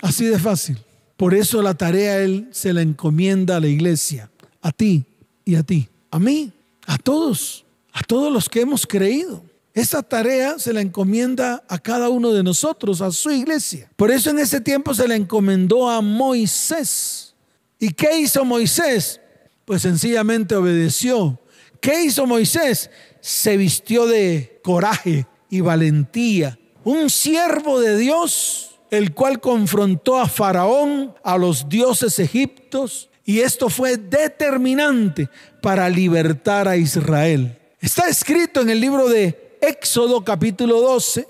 Así 0.00 0.24
de 0.24 0.38
fácil. 0.38 0.78
Por 1.22 1.34
eso 1.34 1.62
la 1.62 1.74
tarea 1.74 2.18
Él 2.18 2.48
se 2.50 2.72
la 2.72 2.82
encomienda 2.82 3.56
a 3.56 3.60
la 3.60 3.68
iglesia, 3.68 4.28
a 4.60 4.72
ti 4.72 5.04
y 5.44 5.54
a 5.54 5.62
ti, 5.62 5.88
a 6.10 6.18
mí, 6.18 6.52
a 6.84 6.98
todos, 6.98 7.64
a 7.92 8.02
todos 8.02 8.32
los 8.32 8.48
que 8.48 8.62
hemos 8.62 8.84
creído. 8.84 9.40
Esa 9.72 10.02
tarea 10.02 10.58
se 10.58 10.72
la 10.72 10.80
encomienda 10.80 11.62
a 11.68 11.78
cada 11.78 12.08
uno 12.08 12.32
de 12.32 12.42
nosotros, 12.42 13.00
a 13.00 13.12
su 13.12 13.30
iglesia. 13.30 13.88
Por 13.94 14.10
eso 14.10 14.30
en 14.30 14.40
ese 14.40 14.60
tiempo 14.60 14.94
se 14.94 15.06
la 15.06 15.14
encomendó 15.14 15.88
a 15.88 16.00
Moisés. 16.00 17.36
¿Y 17.78 17.90
qué 17.90 18.18
hizo 18.18 18.44
Moisés? 18.44 19.20
Pues 19.64 19.82
sencillamente 19.82 20.56
obedeció. 20.56 21.38
¿Qué 21.80 22.02
hizo 22.02 22.26
Moisés? 22.26 22.90
Se 23.20 23.56
vistió 23.56 24.08
de 24.08 24.58
coraje 24.64 25.28
y 25.48 25.60
valentía. 25.60 26.58
Un 26.82 27.08
siervo 27.10 27.78
de 27.78 27.96
Dios 27.96 28.71
el 28.92 29.14
cual 29.14 29.40
confrontó 29.40 30.20
a 30.20 30.28
Faraón, 30.28 31.14
a 31.24 31.38
los 31.38 31.66
dioses 31.66 32.18
egiptos, 32.18 33.08
y 33.24 33.40
esto 33.40 33.70
fue 33.70 33.96
determinante 33.96 35.30
para 35.62 35.88
libertar 35.88 36.68
a 36.68 36.76
Israel. 36.76 37.58
Está 37.80 38.06
escrito 38.08 38.60
en 38.60 38.68
el 38.68 38.80
libro 38.80 39.08
de 39.08 39.56
Éxodo 39.62 40.22
capítulo 40.22 40.82
12, 40.82 41.26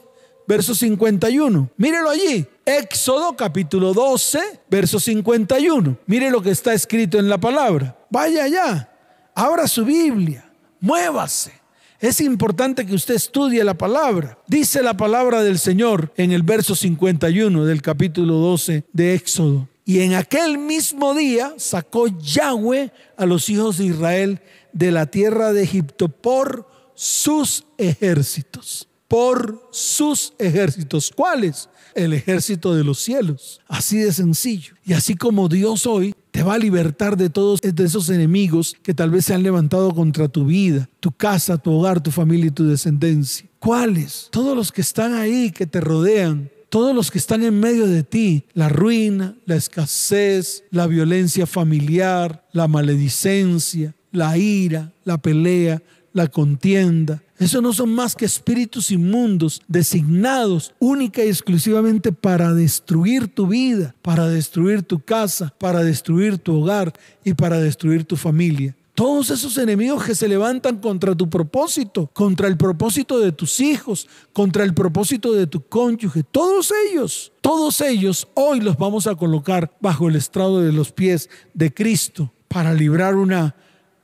verso 0.49 0.75
51. 0.75 1.71
Mírelo 1.77 2.11
allí. 2.11 2.45
Éxodo 2.67 3.37
capítulo 3.37 3.95
12, 3.95 4.41
verso 4.69 4.99
51. 4.99 5.99
Mire 6.07 6.31
lo 6.33 6.43
que 6.43 6.51
está 6.51 6.75
escrito 6.75 7.21
en 7.21 7.29
la 7.29 7.39
palabra. 7.39 7.97
Vaya 8.11 8.43
allá, 8.43 8.91
abra 9.37 9.69
su 9.69 9.85
Biblia, 9.85 10.51
muévase 10.81 11.62
es 12.03 12.21
importante 12.21 12.85
que 12.85 12.97
usted 12.97 13.15
estudie 13.15 13.63
la 13.63 13.75
palabra. 13.75 14.37
Dice 14.49 14.83
la 14.83 14.97
palabra 14.97 15.45
del 15.45 15.61
Señor 15.61 16.13
en 16.17 16.33
el 16.33 16.43
verso 16.43 16.75
51 16.75 17.65
del 17.65 17.81
capítulo 17.81 18.35
12 18.35 18.85
de 18.93 19.15
Éxodo. 19.15 19.69
Y 19.85 20.01
en 20.01 20.15
aquel 20.15 20.59
mismo 20.59 21.15
día 21.15 21.55
sacó 21.59 22.09
Yahweh 22.09 22.93
a 23.17 23.25
los 23.25 23.49
hijos 23.49 23.79
de 23.79 23.85
Israel 23.87 24.41
de 24.73 24.91
la 24.91 25.07
tierra 25.07 25.53
de 25.53 25.63
Egipto 25.63 26.09
por 26.09 26.69
sus 26.97 27.67
ejércitos. 27.79 28.89
Por 29.07 29.69
sus 29.71 30.33
ejércitos. 30.41 31.13
¿Cuáles? 31.15 31.69
El 31.95 32.15
ejército 32.15 32.75
de 32.75 32.83
los 32.83 32.99
cielos. 32.99 33.61
Así 33.69 33.99
de 33.99 34.13
sencillo. 34.13 34.75
Y 34.85 34.95
así 34.95 35.15
como 35.15 35.49
Dios 35.49 35.87
hoy 35.87 36.17
te 36.33 36.43
va 36.43 36.55
a 36.55 36.59
libertar 36.59 37.17
de 37.17 37.31
todos 37.31 37.61
esos 37.63 38.09
enemigos 38.09 38.75
que 38.83 38.95
tal 38.95 39.11
vez 39.11 39.27
se 39.27 39.35
han 39.35 39.43
levantado 39.43 39.95
contra 39.95 40.29
tu 40.29 40.47
vida, 40.47 40.89
tu 40.99 41.13
casa, 41.13 41.59
tu 41.59 41.71
hogar, 41.71 42.03
tu 42.03 42.11
familia 42.11 42.47
y 42.47 42.51
tu 42.51 42.67
descendencia. 42.67 43.47
¿Cuáles? 43.59 44.29
Todos 44.33 44.57
los 44.57 44.73
que 44.73 44.81
están 44.81 45.15
ahí, 45.15 45.51
que 45.51 45.67
te 45.67 45.81
rodean, 45.81 46.51
todos 46.71 46.97
los 46.97 47.11
que 47.11 47.19
están 47.19 47.45
en 47.45 47.61
medio 47.61 47.87
de 47.87 48.03
ti, 48.03 48.45
la 48.55 48.71
ruina, 48.71 49.37
la 49.45 49.57
escasez, 49.57 50.65
la 50.71 50.87
violencia 50.87 51.47
familiar, 51.47 52.47
la 52.53 52.67
maledicencia, 52.67 53.95
la 54.11 54.39
ira, 54.39 54.91
la 55.05 55.19
pelea, 55.19 55.83
la 56.15 56.29
contienda. 56.29 57.23
Eso 57.43 57.61
no 57.61 57.73
son 57.73 57.93
más 57.93 58.15
que 58.15 58.25
espíritus 58.25 58.93
inmundos 58.93 59.63
designados 59.67 60.73
única 60.79 61.25
y 61.25 61.29
exclusivamente 61.29 62.13
para 62.13 62.55
destruir 62.55 63.27
tu 63.27 63.49
vida, 63.49 63.97
para 64.01 64.29
destruir 64.29 64.85
tu 64.85 65.01
casa, 65.01 65.53
para 65.59 65.83
destruir 65.83 66.39
tu 66.39 66.61
hogar 66.61 66.93
y 67.25 67.35
para 67.35 67.59
destruir 67.59 68.05
tu 68.05 68.17
familia. 68.17 68.77
Todos 68.95 69.31
esos 69.31 69.59
enemigos 69.59 70.05
que 70.05 70.15
se 70.15 70.29
levantan 70.29 70.77
contra 70.77 71.17
tu 71.17 71.29
propósito, 71.29 72.09
contra 72.13 72.47
el 72.47 72.57
propósito 72.57 73.19
de 73.19 73.33
tus 73.33 73.59
hijos, 73.59 74.07
contra 74.33 74.63
el 74.63 74.73
propósito 74.73 75.33
de 75.33 75.49
tu 75.49 75.63
cónyuge, 75.63 76.23
todos 76.23 76.73
ellos, 76.87 77.33
todos 77.41 77.81
ellos 77.81 78.29
hoy 78.35 78.61
los 78.61 78.77
vamos 78.77 79.09
a 79.09 79.17
colocar 79.17 79.77
bajo 79.81 80.09
el 80.09 80.15
estrado 80.15 80.61
de 80.61 80.71
los 80.71 80.93
pies 80.93 81.29
de 81.55 81.75
Cristo 81.75 82.33
para 82.47 82.73
librar 82.73 83.17
una 83.17 83.57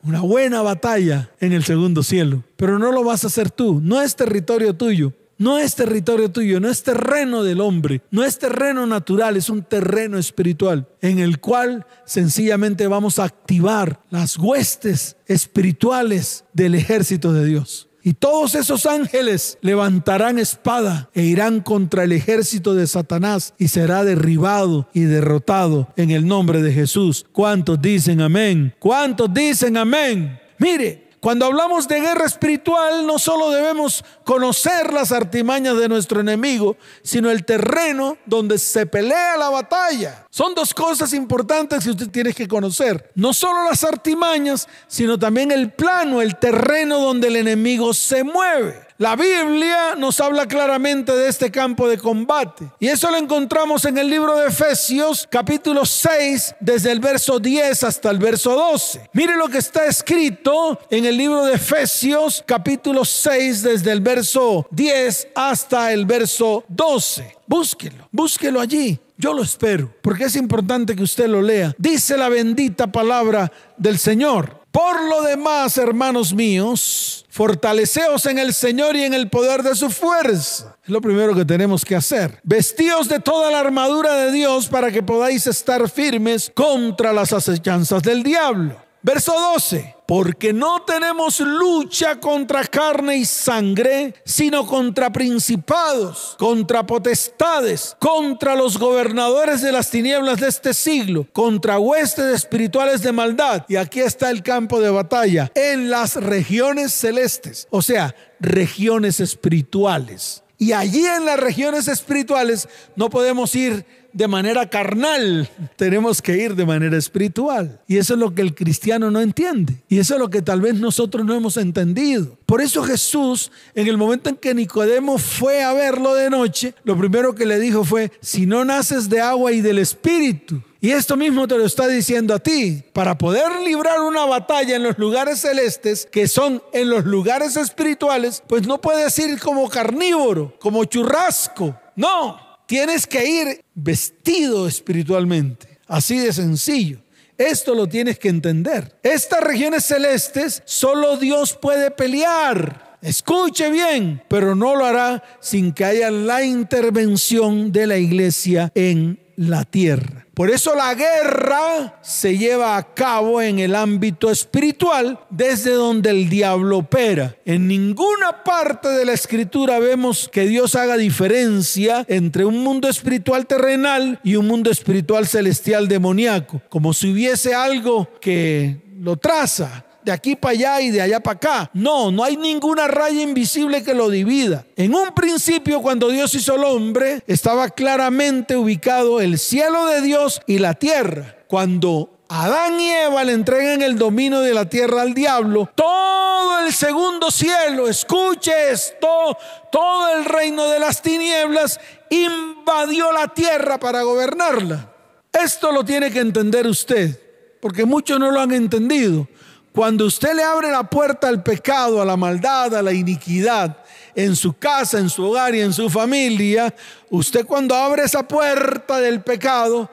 una 0.08 0.22
buena 0.22 0.62
batalla 0.62 1.30
en 1.38 1.52
el 1.52 1.64
segundo 1.64 2.02
cielo. 2.02 2.42
Pero 2.56 2.78
no 2.78 2.92
lo 2.92 3.04
vas 3.04 3.24
a 3.24 3.26
hacer 3.26 3.50
tú, 3.50 3.80
no 3.82 4.00
es 4.00 4.16
territorio 4.16 4.74
tuyo. 4.74 5.12
No 5.40 5.56
es 5.56 5.76
territorio 5.76 6.32
tuyo, 6.32 6.58
no 6.58 6.68
es 6.68 6.82
terreno 6.82 7.44
del 7.44 7.60
hombre, 7.60 8.02
no 8.10 8.24
es 8.24 8.40
terreno 8.40 8.88
natural, 8.88 9.36
es 9.36 9.48
un 9.48 9.62
terreno 9.62 10.18
espiritual 10.18 10.88
en 11.00 11.20
el 11.20 11.38
cual 11.38 11.86
sencillamente 12.04 12.88
vamos 12.88 13.20
a 13.20 13.24
activar 13.24 14.02
las 14.10 14.36
huestes 14.36 15.16
espirituales 15.26 16.44
del 16.52 16.74
ejército 16.74 17.32
de 17.32 17.44
Dios. 17.44 17.87
Y 18.08 18.14
todos 18.14 18.54
esos 18.54 18.86
ángeles 18.86 19.58
levantarán 19.60 20.38
espada 20.38 21.10
e 21.12 21.24
irán 21.24 21.60
contra 21.60 22.04
el 22.04 22.12
ejército 22.12 22.74
de 22.74 22.86
Satanás 22.86 23.52
y 23.58 23.68
será 23.68 24.02
derribado 24.02 24.88
y 24.94 25.00
derrotado 25.00 25.88
en 25.94 26.10
el 26.10 26.26
nombre 26.26 26.62
de 26.62 26.72
Jesús. 26.72 27.26
¿Cuántos 27.32 27.82
dicen 27.82 28.22
amén? 28.22 28.74
¿Cuántos 28.78 29.34
dicen 29.34 29.76
amén? 29.76 30.40
Mire, 30.56 31.07
cuando 31.20 31.46
hablamos 31.46 31.88
de 31.88 32.00
guerra 32.00 32.26
espiritual, 32.26 33.06
no 33.06 33.18
solo 33.18 33.50
debemos 33.50 34.04
conocer 34.24 34.92
las 34.92 35.10
artimañas 35.10 35.76
de 35.76 35.88
nuestro 35.88 36.20
enemigo, 36.20 36.76
sino 37.02 37.30
el 37.30 37.44
terreno 37.44 38.18
donde 38.24 38.58
se 38.58 38.86
pelea 38.86 39.36
la 39.36 39.50
batalla. 39.50 40.26
Son 40.30 40.54
dos 40.54 40.72
cosas 40.72 41.12
importantes 41.12 41.84
que 41.84 41.90
usted 41.90 42.08
tiene 42.10 42.32
que 42.32 42.46
conocer. 42.46 43.10
No 43.14 43.32
solo 43.32 43.64
las 43.64 43.82
artimañas, 43.82 44.68
sino 44.86 45.18
también 45.18 45.50
el 45.50 45.72
plano, 45.72 46.22
el 46.22 46.36
terreno 46.36 47.00
donde 47.00 47.28
el 47.28 47.36
enemigo 47.36 47.92
se 47.94 48.22
mueve. 48.22 48.87
La 49.00 49.14
Biblia 49.14 49.94
nos 49.96 50.20
habla 50.20 50.48
claramente 50.48 51.12
de 51.12 51.28
este 51.28 51.52
campo 51.52 51.88
de 51.88 51.98
combate. 51.98 52.68
Y 52.80 52.88
eso 52.88 53.08
lo 53.08 53.16
encontramos 53.16 53.84
en 53.84 53.96
el 53.96 54.10
libro 54.10 54.36
de 54.36 54.48
Efesios 54.48 55.24
capítulo 55.30 55.86
6, 55.86 56.56
desde 56.58 56.90
el 56.90 56.98
verso 56.98 57.38
10 57.38 57.84
hasta 57.84 58.10
el 58.10 58.18
verso 58.18 58.56
12. 58.56 59.08
Mire 59.12 59.36
lo 59.36 59.46
que 59.48 59.58
está 59.58 59.86
escrito 59.86 60.80
en 60.90 61.04
el 61.04 61.16
libro 61.16 61.44
de 61.44 61.54
Efesios 61.54 62.42
capítulo 62.44 63.04
6, 63.04 63.62
desde 63.62 63.92
el 63.92 64.00
verso 64.00 64.66
10 64.72 65.28
hasta 65.32 65.92
el 65.92 66.04
verso 66.04 66.64
12. 66.66 67.36
Búsquelo, 67.46 68.08
búsquelo 68.10 68.60
allí. 68.60 68.98
Yo 69.16 69.32
lo 69.32 69.44
espero, 69.44 69.92
porque 70.02 70.24
es 70.24 70.34
importante 70.34 70.96
que 70.96 71.04
usted 71.04 71.28
lo 71.28 71.40
lea. 71.40 71.72
Dice 71.78 72.16
la 72.16 72.28
bendita 72.28 72.88
palabra 72.88 73.52
del 73.76 73.96
Señor. 73.96 74.57
Por 74.70 75.02
lo 75.08 75.22
demás, 75.22 75.78
hermanos 75.78 76.34
míos, 76.34 77.24
fortaleceos 77.30 78.26
en 78.26 78.38
el 78.38 78.52
Señor 78.52 78.96
y 78.96 79.04
en 79.04 79.14
el 79.14 79.30
poder 79.30 79.62
de 79.62 79.74
su 79.74 79.90
fuerza. 79.90 80.76
Es 80.82 80.90
lo 80.90 81.00
primero 81.00 81.34
que 81.34 81.44
tenemos 81.44 81.84
que 81.84 81.96
hacer. 81.96 82.40
Vestíos 82.42 83.08
de 83.08 83.20
toda 83.20 83.50
la 83.50 83.60
armadura 83.60 84.14
de 84.16 84.32
Dios 84.32 84.68
para 84.68 84.90
que 84.90 85.02
podáis 85.02 85.46
estar 85.46 85.88
firmes 85.88 86.52
contra 86.54 87.12
las 87.12 87.32
acechanzas 87.32 88.02
del 88.02 88.22
diablo. 88.22 88.76
Verso 89.02 89.32
12, 89.32 89.94
porque 90.08 90.54
no 90.54 90.80
tenemos 90.84 91.38
lucha 91.38 92.18
contra 92.18 92.64
carne 92.64 93.18
y 93.18 93.26
sangre, 93.26 94.14
sino 94.24 94.66
contra 94.66 95.12
principados, 95.12 96.34
contra 96.38 96.86
potestades, 96.86 97.94
contra 97.98 98.56
los 98.56 98.78
gobernadores 98.78 99.60
de 99.60 99.70
las 99.70 99.90
tinieblas 99.90 100.40
de 100.40 100.48
este 100.48 100.72
siglo, 100.72 101.26
contra 101.34 101.78
huestes 101.78 102.24
espirituales 102.34 103.02
de 103.02 103.12
maldad. 103.12 103.66
Y 103.68 103.76
aquí 103.76 104.00
está 104.00 104.30
el 104.30 104.42
campo 104.42 104.80
de 104.80 104.88
batalla, 104.88 105.52
en 105.54 105.90
las 105.90 106.16
regiones 106.16 106.94
celestes, 106.94 107.68
o 107.68 107.82
sea, 107.82 108.14
regiones 108.40 109.20
espirituales. 109.20 110.42
Y 110.56 110.72
allí 110.72 111.04
en 111.04 111.26
las 111.26 111.38
regiones 111.38 111.86
espirituales 111.86 112.66
no 112.96 113.10
podemos 113.10 113.54
ir 113.54 113.84
de 114.12 114.28
manera 114.28 114.68
carnal, 114.68 115.48
tenemos 115.76 116.22
que 116.22 116.36
ir 116.36 116.54
de 116.54 116.66
manera 116.66 116.96
espiritual. 116.96 117.80
Y 117.86 117.98
eso 117.98 118.14
es 118.14 118.20
lo 118.20 118.34
que 118.34 118.42
el 118.42 118.54
cristiano 118.54 119.10
no 119.10 119.20
entiende. 119.20 119.82
Y 119.88 119.98
eso 119.98 120.14
es 120.14 120.20
lo 120.20 120.30
que 120.30 120.42
tal 120.42 120.60
vez 120.60 120.74
nosotros 120.74 121.24
no 121.24 121.34
hemos 121.34 121.56
entendido. 121.56 122.36
Por 122.46 122.60
eso 122.60 122.82
Jesús, 122.82 123.52
en 123.74 123.86
el 123.86 123.96
momento 123.96 124.30
en 124.30 124.36
que 124.36 124.54
Nicodemo 124.54 125.18
fue 125.18 125.62
a 125.62 125.72
verlo 125.72 126.14
de 126.14 126.30
noche, 126.30 126.74
lo 126.84 126.96
primero 126.96 127.34
que 127.34 127.46
le 127.46 127.58
dijo 127.60 127.84
fue, 127.84 128.10
si 128.20 128.46
no 128.46 128.64
naces 128.64 129.08
de 129.08 129.20
agua 129.20 129.52
y 129.52 129.60
del 129.60 129.78
espíritu, 129.78 130.62
y 130.80 130.92
esto 130.92 131.16
mismo 131.16 131.48
te 131.48 131.58
lo 131.58 131.66
está 131.66 131.88
diciendo 131.88 132.34
a 132.34 132.38
ti. 132.38 132.84
Para 132.92 133.18
poder 133.18 133.60
librar 133.64 134.00
una 134.00 134.24
batalla 134.26 134.76
en 134.76 134.84
los 134.84 134.96
lugares 134.96 135.40
celestes, 135.40 136.06
que 136.10 136.28
son 136.28 136.62
en 136.72 136.88
los 136.88 137.04
lugares 137.04 137.56
espirituales, 137.56 138.42
pues 138.46 138.66
no 138.66 138.80
puedes 138.80 139.18
ir 139.18 139.40
como 139.40 139.68
carnívoro, 139.68 140.54
como 140.60 140.84
churrasco. 140.84 141.76
No, 141.96 142.47
Tienes 142.68 143.06
que 143.06 143.26
ir 143.26 143.64
vestido 143.74 144.68
espiritualmente. 144.68 145.78
Así 145.86 146.18
de 146.18 146.34
sencillo. 146.34 146.98
Esto 147.38 147.74
lo 147.74 147.88
tienes 147.88 148.18
que 148.18 148.28
entender. 148.28 148.94
Estas 149.02 149.40
regiones 149.40 149.86
celestes 149.86 150.62
solo 150.66 151.16
Dios 151.16 151.56
puede 151.58 151.90
pelear. 151.90 152.98
Escuche 153.00 153.70
bien, 153.70 154.22
pero 154.28 154.54
no 154.54 154.76
lo 154.76 154.84
hará 154.84 155.24
sin 155.40 155.72
que 155.72 155.86
haya 155.86 156.10
la 156.10 156.44
intervención 156.44 157.72
de 157.72 157.86
la 157.86 157.96
iglesia 157.96 158.70
en 158.74 159.18
la 159.38 159.64
tierra. 159.64 160.26
Por 160.34 160.50
eso 160.50 160.74
la 160.74 160.94
guerra 160.94 161.98
se 162.02 162.36
lleva 162.36 162.76
a 162.76 162.94
cabo 162.94 163.40
en 163.40 163.60
el 163.60 163.74
ámbito 163.76 164.30
espiritual 164.30 165.20
desde 165.30 165.72
donde 165.72 166.10
el 166.10 166.28
diablo 166.28 166.78
opera. 166.78 167.36
En 167.44 167.68
ninguna 167.68 168.42
parte 168.44 168.88
de 168.88 169.04
la 169.04 169.12
escritura 169.12 169.78
vemos 169.78 170.28
que 170.28 170.46
Dios 170.46 170.74
haga 170.74 170.96
diferencia 170.96 172.04
entre 172.08 172.44
un 172.44 172.58
mundo 172.58 172.88
espiritual 172.88 173.46
terrenal 173.46 174.20
y 174.24 174.34
un 174.34 174.48
mundo 174.48 174.70
espiritual 174.70 175.26
celestial 175.26 175.86
demoníaco, 175.86 176.60
como 176.68 176.92
si 176.92 177.12
hubiese 177.12 177.54
algo 177.54 178.08
que 178.20 178.80
lo 179.00 179.16
traza 179.16 179.84
de 180.08 180.14
aquí 180.14 180.36
para 180.36 180.52
allá 180.52 180.80
y 180.80 180.90
de 180.90 181.02
allá 181.02 181.20
para 181.20 181.36
acá. 181.36 181.70
No, 181.74 182.10
no 182.10 182.24
hay 182.24 182.38
ninguna 182.38 182.88
raya 182.88 183.20
invisible 183.20 183.84
que 183.84 183.92
lo 183.92 184.08
divida. 184.08 184.64
En 184.74 184.94
un 184.94 185.14
principio, 185.14 185.82
cuando 185.82 186.08
Dios 186.08 186.34
hizo 186.34 186.54
el 186.54 186.64
hombre, 186.64 187.22
estaba 187.26 187.68
claramente 187.68 188.56
ubicado 188.56 189.20
el 189.20 189.38
cielo 189.38 189.84
de 189.84 190.00
Dios 190.00 190.40
y 190.46 190.60
la 190.60 190.72
tierra. 190.72 191.36
Cuando 191.46 192.22
Adán 192.30 192.80
y 192.80 192.88
Eva 192.88 193.22
le 193.22 193.34
entregan 193.34 193.82
el 193.82 193.98
dominio 193.98 194.40
de 194.40 194.54
la 194.54 194.66
tierra 194.66 195.02
al 195.02 195.12
diablo, 195.12 195.68
todo 195.74 196.60
el 196.60 196.72
segundo 196.72 197.30
cielo, 197.30 197.86
escuche 197.86 198.70
esto, 198.70 199.36
todo 199.70 200.16
el 200.16 200.24
reino 200.24 200.68
de 200.68 200.78
las 200.80 201.02
tinieblas 201.02 201.78
invadió 202.08 203.12
la 203.12 203.28
tierra 203.28 203.78
para 203.78 204.00
gobernarla. 204.00 204.90
Esto 205.30 205.70
lo 205.70 205.84
tiene 205.84 206.10
que 206.10 206.20
entender 206.20 206.66
usted, 206.66 207.20
porque 207.60 207.84
muchos 207.84 208.18
no 208.18 208.30
lo 208.30 208.40
han 208.40 208.52
entendido. 208.52 209.28
Cuando 209.72 210.06
usted 210.06 210.34
le 210.34 210.42
abre 210.42 210.70
la 210.70 210.84
puerta 210.84 211.28
al 211.28 211.42
pecado, 211.42 212.02
a 212.02 212.04
la 212.04 212.16
maldad, 212.16 212.74
a 212.74 212.82
la 212.82 212.92
iniquidad, 212.92 213.76
en 214.14 214.34
su 214.34 214.52
casa, 214.54 214.98
en 214.98 215.08
su 215.10 215.24
hogar 215.24 215.54
y 215.54 215.60
en 215.60 215.72
su 215.72 215.88
familia, 215.88 216.74
usted 217.10 217.46
cuando 217.46 217.74
abre 217.74 218.02
esa 218.02 218.26
puerta 218.26 218.98
del 218.98 219.20
pecado, 219.20 219.88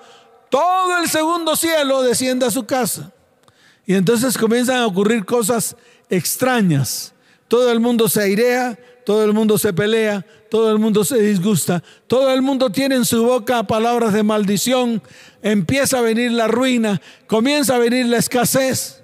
todo 0.50 0.98
el 0.98 1.10
segundo 1.10 1.56
cielo 1.56 2.02
desciende 2.02 2.46
a 2.46 2.52
su 2.52 2.66
casa. 2.66 3.12
Y 3.86 3.94
entonces 3.94 4.38
comienzan 4.38 4.78
a 4.78 4.88
ocurrir 4.88 5.26
cosas 5.26 5.76
extrañas. 6.10 7.14
Todo 7.48 7.72
el 7.72 7.80
mundo 7.80 8.10
se 8.10 8.22
airea, 8.22 8.78
todo 9.06 9.24
el 9.24 9.34
mundo 9.34 9.58
se 9.58 9.72
pelea, 9.72 10.26
todo 10.50 10.72
el 10.72 10.80
mundo 10.80 11.06
se 11.06 11.22
disgusta, 11.22 11.84
todo 12.08 12.34
el 12.34 12.42
mundo 12.42 12.72
tiene 12.72 12.96
en 12.96 13.06
su 13.06 13.24
boca 13.24 13.64
palabras 13.64 14.14
de 14.14 14.24
maldición, 14.24 15.04
empieza 15.44 16.00
a 16.00 16.02
venir 16.02 16.32
la 16.32 16.48
ruina, 16.48 17.00
comienza 17.28 17.76
a 17.76 17.80
venir 17.80 18.08
la 18.08 18.18
escasez. 18.18 19.04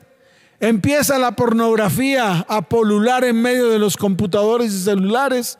Empieza 0.62 1.18
la 1.18 1.32
pornografía 1.36 2.46
a 2.48 2.62
polular 2.62 3.24
en 3.24 3.42
medio 3.42 3.70
de 3.70 3.80
los 3.80 3.98
computadores 3.98 4.72
y 4.72 4.84
celulares. 4.84 5.58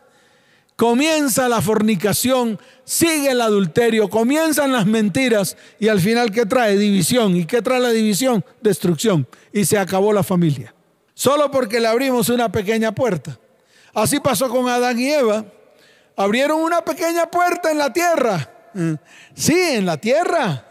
Comienza 0.76 1.50
la 1.50 1.60
fornicación, 1.60 2.60
sigue 2.84 3.32
el 3.32 3.42
adulterio, 3.42 4.12
comienzan 4.12 4.72
las 4.72 4.86
mentiras 4.86 5.58
y 5.80 5.88
al 5.88 6.00
final 6.00 6.32
¿qué 6.32 6.46
trae? 6.46 6.78
División. 6.78 7.36
¿Y 7.36 7.46
qué 7.46 7.64
trae 7.64 7.80
la 7.80 7.90
división? 7.90 8.46
Destrucción. 8.62 9.28
Y 9.52 9.66
se 9.66 9.80
acabó 9.80 10.14
la 10.14 10.22
familia. 10.22 10.76
Solo 11.16 11.50
porque 11.50 11.80
le 11.80 11.88
abrimos 11.88 12.30
una 12.30 12.52
pequeña 12.52 12.94
puerta. 12.94 13.40
Así 13.96 14.20
pasó 14.20 14.50
con 14.50 14.70
Adán 14.70 15.00
y 15.00 15.10
Eva. 15.10 15.46
Abrieron 16.16 16.62
una 16.62 16.86
pequeña 16.86 17.26
puerta 17.26 17.72
en 17.72 17.80
la 17.80 17.92
tierra. 17.92 18.52
Sí, 19.34 19.60
en 19.60 19.88
la 19.88 19.98
tierra. 19.98 20.68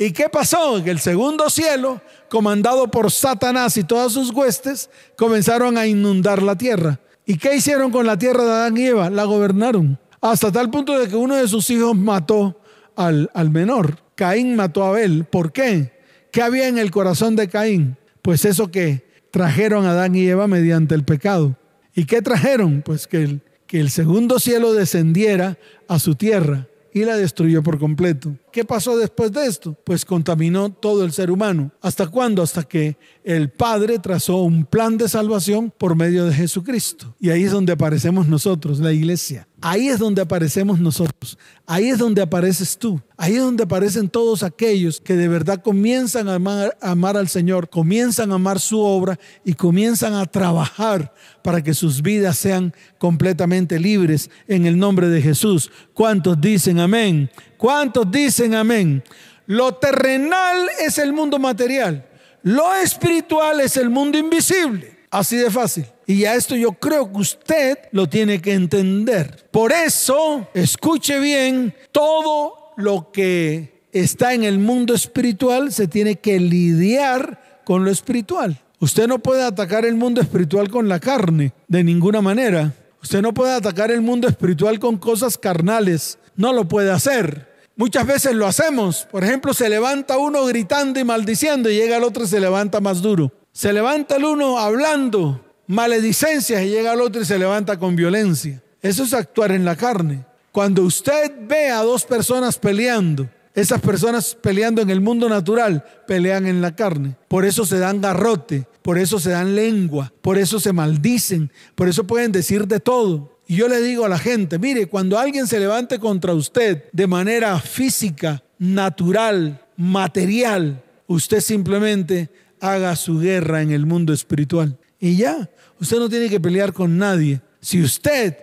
¿Y 0.00 0.12
qué 0.12 0.30
pasó? 0.30 0.82
Que 0.82 0.90
el 0.90 0.98
segundo 0.98 1.50
cielo, 1.50 2.00
comandado 2.30 2.90
por 2.90 3.10
Satanás 3.10 3.76
y 3.76 3.84
todas 3.84 4.12
sus 4.12 4.30
huestes, 4.30 4.88
comenzaron 5.14 5.76
a 5.76 5.86
inundar 5.86 6.42
la 6.42 6.56
tierra. 6.56 6.98
¿Y 7.26 7.36
qué 7.36 7.56
hicieron 7.56 7.90
con 7.90 8.06
la 8.06 8.16
tierra 8.16 8.42
de 8.44 8.50
Adán 8.50 8.78
y 8.78 8.86
Eva? 8.86 9.10
La 9.10 9.24
gobernaron. 9.24 9.98
Hasta 10.22 10.50
tal 10.50 10.70
punto 10.70 10.98
de 10.98 11.06
que 11.06 11.16
uno 11.16 11.36
de 11.36 11.46
sus 11.46 11.68
hijos 11.68 11.94
mató 11.94 12.58
al, 12.96 13.30
al 13.34 13.50
menor. 13.50 13.98
Caín 14.14 14.56
mató 14.56 14.84
a 14.84 14.88
Abel. 14.88 15.26
¿Por 15.26 15.52
qué? 15.52 15.92
¿Qué 16.32 16.40
había 16.40 16.68
en 16.68 16.78
el 16.78 16.90
corazón 16.90 17.36
de 17.36 17.50
Caín? 17.50 17.98
Pues 18.22 18.46
eso 18.46 18.70
que 18.70 19.06
trajeron 19.30 19.84
a 19.84 19.90
Adán 19.90 20.14
y 20.14 20.26
Eva 20.26 20.46
mediante 20.46 20.94
el 20.94 21.04
pecado. 21.04 21.58
¿Y 21.94 22.06
qué 22.06 22.22
trajeron? 22.22 22.80
Pues 22.80 23.06
que 23.06 23.22
el, 23.22 23.42
que 23.66 23.80
el 23.80 23.90
segundo 23.90 24.38
cielo 24.38 24.72
descendiera 24.72 25.58
a 25.88 25.98
su 25.98 26.14
tierra 26.14 26.68
y 26.94 27.04
la 27.04 27.16
destruyó 27.16 27.62
por 27.62 27.78
completo. 27.78 28.34
¿Qué 28.52 28.64
pasó 28.64 28.96
después 28.96 29.32
de 29.32 29.46
esto? 29.46 29.76
Pues 29.84 30.04
contaminó 30.04 30.70
todo 30.70 31.04
el 31.04 31.12
ser 31.12 31.30
humano. 31.30 31.70
¿Hasta 31.80 32.06
cuándo? 32.08 32.42
Hasta 32.42 32.64
que 32.64 32.96
el 33.22 33.50
Padre 33.50 33.98
trazó 33.98 34.38
un 34.38 34.64
plan 34.64 34.96
de 34.96 35.08
salvación 35.08 35.72
por 35.76 35.94
medio 35.94 36.24
de 36.24 36.34
Jesucristo. 36.34 37.14
Y 37.20 37.30
ahí 37.30 37.44
es 37.44 37.52
donde 37.52 37.72
aparecemos 37.72 38.26
nosotros, 38.26 38.80
la 38.80 38.92
iglesia. 38.92 39.46
Ahí 39.62 39.88
es 39.88 39.98
donde 39.98 40.22
aparecemos 40.22 40.80
nosotros. 40.80 41.38
Ahí 41.66 41.90
es 41.90 41.98
donde 41.98 42.22
apareces 42.22 42.78
tú. 42.78 43.00
Ahí 43.16 43.34
es 43.34 43.42
donde 43.42 43.64
aparecen 43.64 44.08
todos 44.08 44.42
aquellos 44.42 45.00
que 45.00 45.14
de 45.14 45.28
verdad 45.28 45.62
comienzan 45.62 46.28
a 46.28 46.36
amar, 46.36 47.16
al 47.16 47.28
Señor, 47.28 47.68
comienzan 47.68 48.32
a 48.32 48.36
amar 48.36 48.58
su 48.58 48.80
obra 48.80 49.18
y 49.44 49.52
comienzan 49.52 50.14
a 50.14 50.24
trabajar 50.24 51.12
para 51.42 51.62
que 51.62 51.74
sus 51.74 52.00
vidas 52.00 52.38
sean 52.38 52.74
completamente 52.98 53.78
libres 53.78 54.30
en 54.48 54.64
el 54.64 54.78
nombre 54.78 55.08
de 55.08 55.20
Jesús. 55.20 55.70
¿Cuántos 55.92 56.40
dicen 56.40 56.80
amén? 56.80 57.30
¿Cuántos 57.60 58.10
dicen 58.10 58.54
amén? 58.54 59.04
Lo 59.44 59.74
terrenal 59.74 60.66
es 60.80 60.96
el 60.96 61.12
mundo 61.12 61.38
material. 61.38 62.06
Lo 62.42 62.74
espiritual 62.74 63.60
es 63.60 63.76
el 63.76 63.90
mundo 63.90 64.16
invisible. 64.16 64.96
Así 65.10 65.36
de 65.36 65.50
fácil. 65.50 65.84
Y 66.06 66.24
a 66.24 66.36
esto 66.36 66.56
yo 66.56 66.72
creo 66.72 67.12
que 67.12 67.18
usted 67.18 67.78
lo 67.92 68.08
tiene 68.08 68.40
que 68.40 68.54
entender. 68.54 69.46
Por 69.50 69.72
eso, 69.72 70.48
escuche 70.54 71.20
bien, 71.20 71.74
todo 71.92 72.72
lo 72.78 73.12
que 73.12 73.82
está 73.92 74.32
en 74.32 74.44
el 74.44 74.58
mundo 74.58 74.94
espiritual 74.94 75.70
se 75.70 75.86
tiene 75.86 76.16
que 76.16 76.40
lidiar 76.40 77.60
con 77.66 77.84
lo 77.84 77.90
espiritual. 77.90 78.58
Usted 78.78 79.06
no 79.06 79.18
puede 79.18 79.42
atacar 79.42 79.84
el 79.84 79.96
mundo 79.96 80.22
espiritual 80.22 80.70
con 80.70 80.88
la 80.88 80.98
carne, 80.98 81.52
de 81.68 81.84
ninguna 81.84 82.22
manera. 82.22 82.72
Usted 83.02 83.20
no 83.20 83.34
puede 83.34 83.52
atacar 83.52 83.90
el 83.90 84.00
mundo 84.00 84.28
espiritual 84.28 84.78
con 84.78 84.96
cosas 84.96 85.36
carnales. 85.36 86.18
No 86.36 86.54
lo 86.54 86.66
puede 86.66 86.90
hacer. 86.90 87.49
Muchas 87.80 88.06
veces 88.06 88.34
lo 88.34 88.46
hacemos. 88.46 89.08
Por 89.10 89.24
ejemplo, 89.24 89.54
se 89.54 89.66
levanta 89.70 90.18
uno 90.18 90.44
gritando 90.44 91.00
y 91.00 91.04
maldiciendo 91.04 91.70
y 91.70 91.76
llega 91.76 91.96
el 91.96 92.04
otro 92.04 92.24
y 92.24 92.26
se 92.26 92.38
levanta 92.38 92.78
más 92.78 93.00
duro. 93.00 93.32
Se 93.52 93.72
levanta 93.72 94.16
el 94.16 94.26
uno 94.26 94.58
hablando 94.58 95.42
maledicencias 95.66 96.62
y 96.62 96.68
llega 96.68 96.92
el 96.92 97.00
otro 97.00 97.22
y 97.22 97.24
se 97.24 97.38
levanta 97.38 97.78
con 97.78 97.96
violencia. 97.96 98.62
Eso 98.82 99.02
es 99.02 99.14
actuar 99.14 99.52
en 99.52 99.64
la 99.64 99.76
carne. 99.76 100.26
Cuando 100.52 100.82
usted 100.82 101.32
ve 101.48 101.70
a 101.70 101.82
dos 101.82 102.04
personas 102.04 102.58
peleando, 102.58 103.26
esas 103.54 103.80
personas 103.80 104.34
peleando 104.34 104.82
en 104.82 104.90
el 104.90 105.00
mundo 105.00 105.30
natural 105.30 105.82
pelean 106.06 106.46
en 106.46 106.60
la 106.60 106.76
carne. 106.76 107.16
Por 107.28 107.46
eso 107.46 107.64
se 107.64 107.78
dan 107.78 108.02
garrote, 108.02 108.66
por 108.82 108.98
eso 108.98 109.18
se 109.18 109.30
dan 109.30 109.56
lengua, 109.56 110.12
por 110.20 110.36
eso 110.36 110.60
se 110.60 110.74
maldicen, 110.74 111.50
por 111.76 111.88
eso 111.88 112.06
pueden 112.06 112.30
decir 112.30 112.68
de 112.68 112.78
todo. 112.78 113.39
Y 113.50 113.56
yo 113.56 113.66
le 113.66 113.82
digo 113.82 114.04
a 114.04 114.08
la 114.08 114.16
gente, 114.16 114.60
mire, 114.60 114.86
cuando 114.86 115.18
alguien 115.18 115.44
se 115.48 115.58
levante 115.58 115.98
contra 115.98 116.34
usted 116.34 116.84
de 116.92 117.08
manera 117.08 117.58
física, 117.58 118.44
natural, 118.60 119.66
material, 119.76 120.84
usted 121.08 121.40
simplemente 121.40 122.30
haga 122.60 122.94
su 122.94 123.18
guerra 123.18 123.60
en 123.60 123.72
el 123.72 123.86
mundo 123.86 124.12
espiritual. 124.12 124.78
Y 125.00 125.16
ya, 125.16 125.50
usted 125.80 125.98
no 125.98 126.08
tiene 126.08 126.28
que 126.28 126.38
pelear 126.38 126.72
con 126.72 126.96
nadie. 126.96 127.40
Si 127.60 127.82
usted 127.82 128.36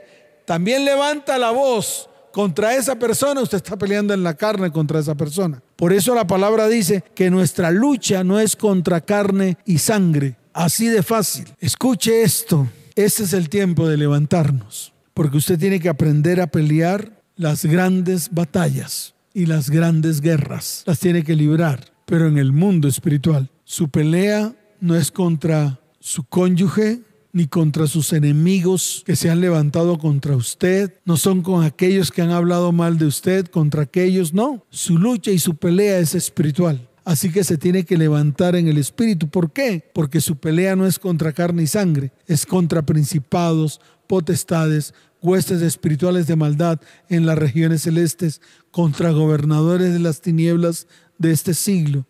también 0.46 0.84
levanta 0.84 1.38
la 1.38 1.52
voz 1.52 2.10
contra 2.34 2.76
esa 2.76 3.00
persona, 3.00 3.40
usted 3.40 3.60
está 3.60 3.78
peleando 3.78 4.14
en 4.14 4.24
la 4.24 4.34
carne 4.34 4.74
contra 4.74 5.00
esa 5.00 5.16
persona. 5.16 5.64
Por 5.78 5.94
eso 5.94 6.14
la 6.16 6.28
palabra 6.28 6.68
dice 6.68 7.02
que 7.16 7.30
nuestra 7.30 7.72
lucha 7.72 8.26
no 8.26 8.42
es 8.42 8.58
contra 8.58 9.00
carne 9.00 9.58
y 9.64 9.78
sangre. 9.78 10.36
Así 10.52 10.88
de 10.88 11.02
fácil. 11.02 11.46
Escuche 11.62 12.24
esto. 12.24 12.68
Este 12.94 13.24
es 13.24 13.32
el 13.32 13.48
tiempo 13.48 13.88
de 13.88 13.96
levantarnos. 13.96 14.97
Porque 15.18 15.38
usted 15.38 15.58
tiene 15.58 15.80
que 15.80 15.90
aprender 15.90 16.40
a 16.40 16.46
pelear 16.46 17.24
las 17.36 17.66
grandes 17.66 18.30
batallas 18.32 19.16
y 19.34 19.48
las 19.48 19.72
grandes 19.72 20.22
guerras. 20.22 20.84
Las 20.86 21.00
tiene 21.00 21.24
que 21.24 21.36
librar. 21.36 21.92
Pero 22.06 22.28
en 22.28 22.38
el 22.38 22.52
mundo 22.52 22.88
espiritual, 22.88 23.50
su 23.64 23.90
pelea 23.90 24.54
no 24.80 24.96
es 24.96 25.10
contra 25.10 25.80
su 26.00 26.24
cónyuge, 26.24 27.02
ni 27.34 27.48
contra 27.48 27.88
sus 27.88 28.14
enemigos 28.14 29.02
que 29.08 29.16
se 29.16 29.32
han 29.32 29.42
levantado 29.42 29.98
contra 29.98 30.36
usted, 30.36 30.94
no 31.04 31.18
son 31.18 31.42
con 31.42 31.64
aquellos 31.64 32.12
que 32.12 32.22
han 32.22 32.30
hablado 32.30 32.72
mal 32.72 33.00
de 33.00 33.08
usted, 33.08 33.48
contra 33.48 33.82
aquellos, 33.82 34.36
no. 34.36 34.68
Su 34.70 35.00
lucha 35.00 35.32
y 35.32 35.40
su 35.40 35.56
pelea 35.56 35.98
es 35.98 36.14
espiritual. 36.14 36.88
Así 37.06 37.32
que 37.32 37.44
se 37.44 37.58
tiene 37.58 37.86
que 37.86 37.98
levantar 37.98 38.56
en 38.56 38.68
el 38.68 38.78
espíritu. 38.78 39.30
¿Por 39.30 39.52
qué? 39.52 39.90
Porque 39.94 40.22
su 40.22 40.36
pelea 40.36 40.76
no 40.76 40.86
es 40.86 41.00
contra 41.00 41.34
carne 41.34 41.64
y 41.64 41.68
sangre, 41.68 42.12
es 42.28 42.46
contra 42.46 42.86
principados, 42.86 43.80
potestades, 44.08 44.94
huestes 45.22 45.62
espirituales 45.62 46.28
de 46.28 46.36
maldad 46.36 46.80
en 47.10 47.26
las 47.26 47.38
regiones 47.38 47.84
celestes, 47.84 48.42
contra 48.72 49.12
gobernadores 49.12 49.94
de 49.94 50.00
las 50.00 50.22
tinieblas 50.22 50.88
de 51.18 51.32
este 51.32 51.54
siglo. 51.54 52.06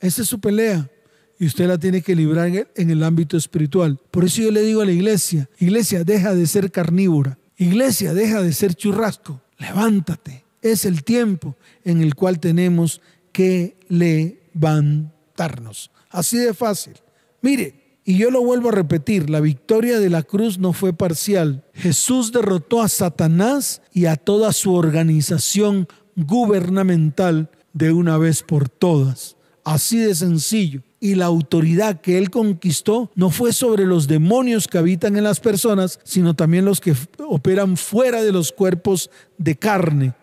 Esa 0.00 0.22
es 0.22 0.28
su 0.28 0.40
pelea 0.40 0.88
y 1.38 1.46
usted 1.46 1.66
la 1.66 1.78
tiene 1.78 2.02
que 2.02 2.14
librar 2.14 2.50
en 2.74 2.90
el 2.90 3.02
ámbito 3.02 3.36
espiritual. 3.36 3.98
Por 4.10 4.24
eso 4.24 4.42
yo 4.42 4.50
le 4.50 4.62
digo 4.62 4.82
a 4.82 4.86
la 4.86 4.92
iglesia, 4.92 5.48
iglesia, 5.58 6.04
deja 6.04 6.34
de 6.34 6.46
ser 6.46 6.70
carnívora, 6.70 7.38
iglesia, 7.56 8.12
deja 8.12 8.42
de 8.42 8.52
ser 8.52 8.74
churrasco, 8.74 9.40
levántate. 9.58 10.44
Es 10.60 10.84
el 10.84 11.02
tiempo 11.02 11.56
en 11.84 12.02
el 12.02 12.14
cual 12.14 12.38
tenemos 12.38 13.00
que 13.32 13.78
levantarnos. 13.88 15.90
Así 16.10 16.36
de 16.36 16.52
fácil. 16.52 16.94
Mire, 17.40 17.79
y 18.10 18.16
yo 18.16 18.32
lo 18.32 18.42
vuelvo 18.42 18.70
a 18.70 18.72
repetir, 18.72 19.30
la 19.30 19.38
victoria 19.38 20.00
de 20.00 20.10
la 20.10 20.24
cruz 20.24 20.58
no 20.58 20.72
fue 20.72 20.92
parcial. 20.92 21.62
Jesús 21.74 22.32
derrotó 22.32 22.82
a 22.82 22.88
Satanás 22.88 23.82
y 23.92 24.06
a 24.06 24.16
toda 24.16 24.52
su 24.52 24.74
organización 24.74 25.86
gubernamental 26.16 27.50
de 27.72 27.92
una 27.92 28.18
vez 28.18 28.42
por 28.42 28.68
todas. 28.68 29.36
Así 29.62 29.98
de 29.98 30.16
sencillo 30.16 30.82
y 30.98 31.14
la 31.14 31.26
autoridad 31.26 32.00
que 32.00 32.18
él 32.18 32.30
conquistó 32.30 33.12
no 33.14 33.30
fue 33.30 33.52
sobre 33.52 33.86
los 33.86 34.08
demonios 34.08 34.66
que 34.66 34.78
habitan 34.78 35.16
en 35.16 35.22
las 35.22 35.38
personas, 35.38 36.00
sino 36.02 36.34
también 36.34 36.64
los 36.64 36.80
que 36.80 36.96
operan 37.28 37.76
fuera 37.76 38.24
de 38.24 38.32
los 38.32 38.50
cuerpos 38.50 39.08
de 39.38 39.54
carne. 39.54 40.14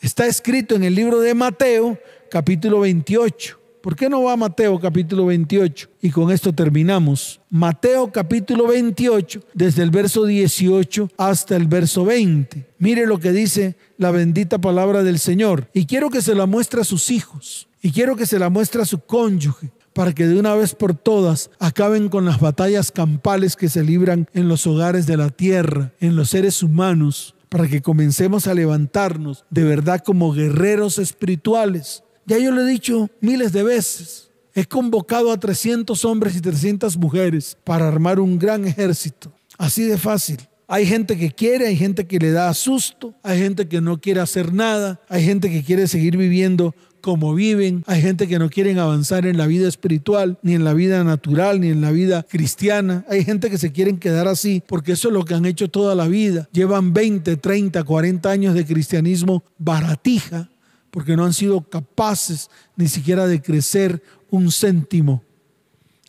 Está 0.00 0.26
escrito 0.26 0.76
en 0.76 0.84
el 0.84 0.94
libro 0.94 1.20
de 1.20 1.34
Mateo, 1.34 1.98
capítulo 2.30 2.80
28. 2.80 3.63
¿Por 3.84 3.96
qué 3.96 4.08
no 4.08 4.22
va 4.22 4.34
Mateo 4.34 4.80
capítulo 4.80 5.26
28? 5.26 5.90
Y 6.00 6.08
con 6.08 6.30
esto 6.30 6.54
terminamos. 6.54 7.42
Mateo 7.50 8.10
capítulo 8.10 8.68
28, 8.68 9.42
desde 9.52 9.82
el 9.82 9.90
verso 9.90 10.24
18 10.24 11.10
hasta 11.18 11.54
el 11.54 11.68
verso 11.68 12.06
20. 12.06 12.66
Mire 12.78 13.04
lo 13.04 13.18
que 13.18 13.30
dice 13.30 13.76
la 13.98 14.10
bendita 14.10 14.58
palabra 14.58 15.02
del 15.02 15.18
Señor. 15.18 15.68
Y 15.74 15.84
quiero 15.84 16.08
que 16.08 16.22
se 16.22 16.34
la 16.34 16.46
muestre 16.46 16.80
a 16.80 16.84
sus 16.84 17.10
hijos. 17.10 17.68
Y 17.82 17.92
quiero 17.92 18.16
que 18.16 18.24
se 18.24 18.38
la 18.38 18.48
muestre 18.48 18.80
a 18.80 18.86
su 18.86 19.00
cónyuge 19.00 19.70
para 19.92 20.14
que 20.14 20.26
de 20.26 20.40
una 20.40 20.54
vez 20.54 20.74
por 20.74 20.94
todas 20.94 21.50
acaben 21.58 22.08
con 22.08 22.24
las 22.24 22.40
batallas 22.40 22.90
campales 22.90 23.54
que 23.54 23.68
se 23.68 23.84
libran 23.84 24.30
en 24.32 24.48
los 24.48 24.66
hogares 24.66 25.06
de 25.06 25.18
la 25.18 25.28
tierra, 25.28 25.92
en 26.00 26.16
los 26.16 26.30
seres 26.30 26.62
humanos, 26.62 27.34
para 27.50 27.68
que 27.68 27.82
comencemos 27.82 28.46
a 28.46 28.54
levantarnos 28.54 29.44
de 29.50 29.64
verdad 29.64 30.02
como 30.02 30.32
guerreros 30.32 30.98
espirituales. 30.98 32.03
Ya 32.26 32.38
yo 32.38 32.50
lo 32.50 32.62
he 32.62 32.70
dicho 32.70 33.10
miles 33.20 33.52
de 33.52 33.62
veces. 33.62 34.30
He 34.54 34.64
convocado 34.64 35.32
a 35.32 35.38
300 35.38 36.04
hombres 36.04 36.36
y 36.36 36.40
300 36.40 36.96
mujeres 36.96 37.56
para 37.64 37.88
armar 37.88 38.20
un 38.20 38.38
gran 38.38 38.64
ejército. 38.64 39.32
Así 39.58 39.82
de 39.82 39.98
fácil. 39.98 40.38
Hay 40.66 40.86
gente 40.86 41.18
que 41.18 41.30
quiere, 41.30 41.66
hay 41.66 41.76
gente 41.76 42.06
que 42.06 42.18
le 42.18 42.30
da 42.30 42.52
susto, 42.54 43.14
hay 43.22 43.38
gente 43.38 43.68
que 43.68 43.80
no 43.80 44.00
quiere 44.00 44.20
hacer 44.20 44.54
nada, 44.54 45.00
hay 45.08 45.24
gente 45.24 45.50
que 45.50 45.62
quiere 45.62 45.86
seguir 45.86 46.16
viviendo 46.16 46.74
como 47.04 47.34
viven. 47.34 47.84
Hay 47.86 48.00
gente 48.00 48.26
que 48.26 48.38
no 48.38 48.48
quieren 48.48 48.78
avanzar 48.78 49.26
en 49.26 49.36
la 49.36 49.46
vida 49.46 49.68
espiritual, 49.68 50.38
ni 50.42 50.54
en 50.54 50.64
la 50.64 50.72
vida 50.72 51.04
natural, 51.04 51.60
ni 51.60 51.68
en 51.68 51.82
la 51.82 51.90
vida 51.90 52.22
cristiana. 52.22 53.04
Hay 53.10 53.24
gente 53.24 53.50
que 53.50 53.58
se 53.58 53.72
quieren 53.72 53.98
quedar 53.98 54.26
así 54.26 54.62
porque 54.66 54.92
eso 54.92 55.08
es 55.08 55.14
lo 55.14 55.26
que 55.26 55.34
han 55.34 55.44
hecho 55.44 55.68
toda 55.68 55.94
la 55.94 56.08
vida. 56.08 56.48
Llevan 56.50 56.94
20, 56.94 57.36
30, 57.36 57.84
40 57.84 58.30
años 58.30 58.54
de 58.54 58.64
cristianismo 58.64 59.44
baratija 59.58 60.48
porque 60.94 61.16
no 61.16 61.24
han 61.24 61.32
sido 61.32 61.60
capaces 61.60 62.48
ni 62.76 62.86
siquiera 62.86 63.26
de 63.26 63.42
crecer 63.42 64.00
un 64.30 64.52
céntimo 64.52 65.24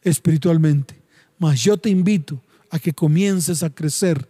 espiritualmente. 0.04 1.02
Mas 1.40 1.64
yo 1.64 1.76
te 1.76 1.90
invito 1.90 2.40
a 2.70 2.78
que 2.78 2.94
comiences 2.94 3.64
a 3.64 3.72
crecer. 3.72 4.30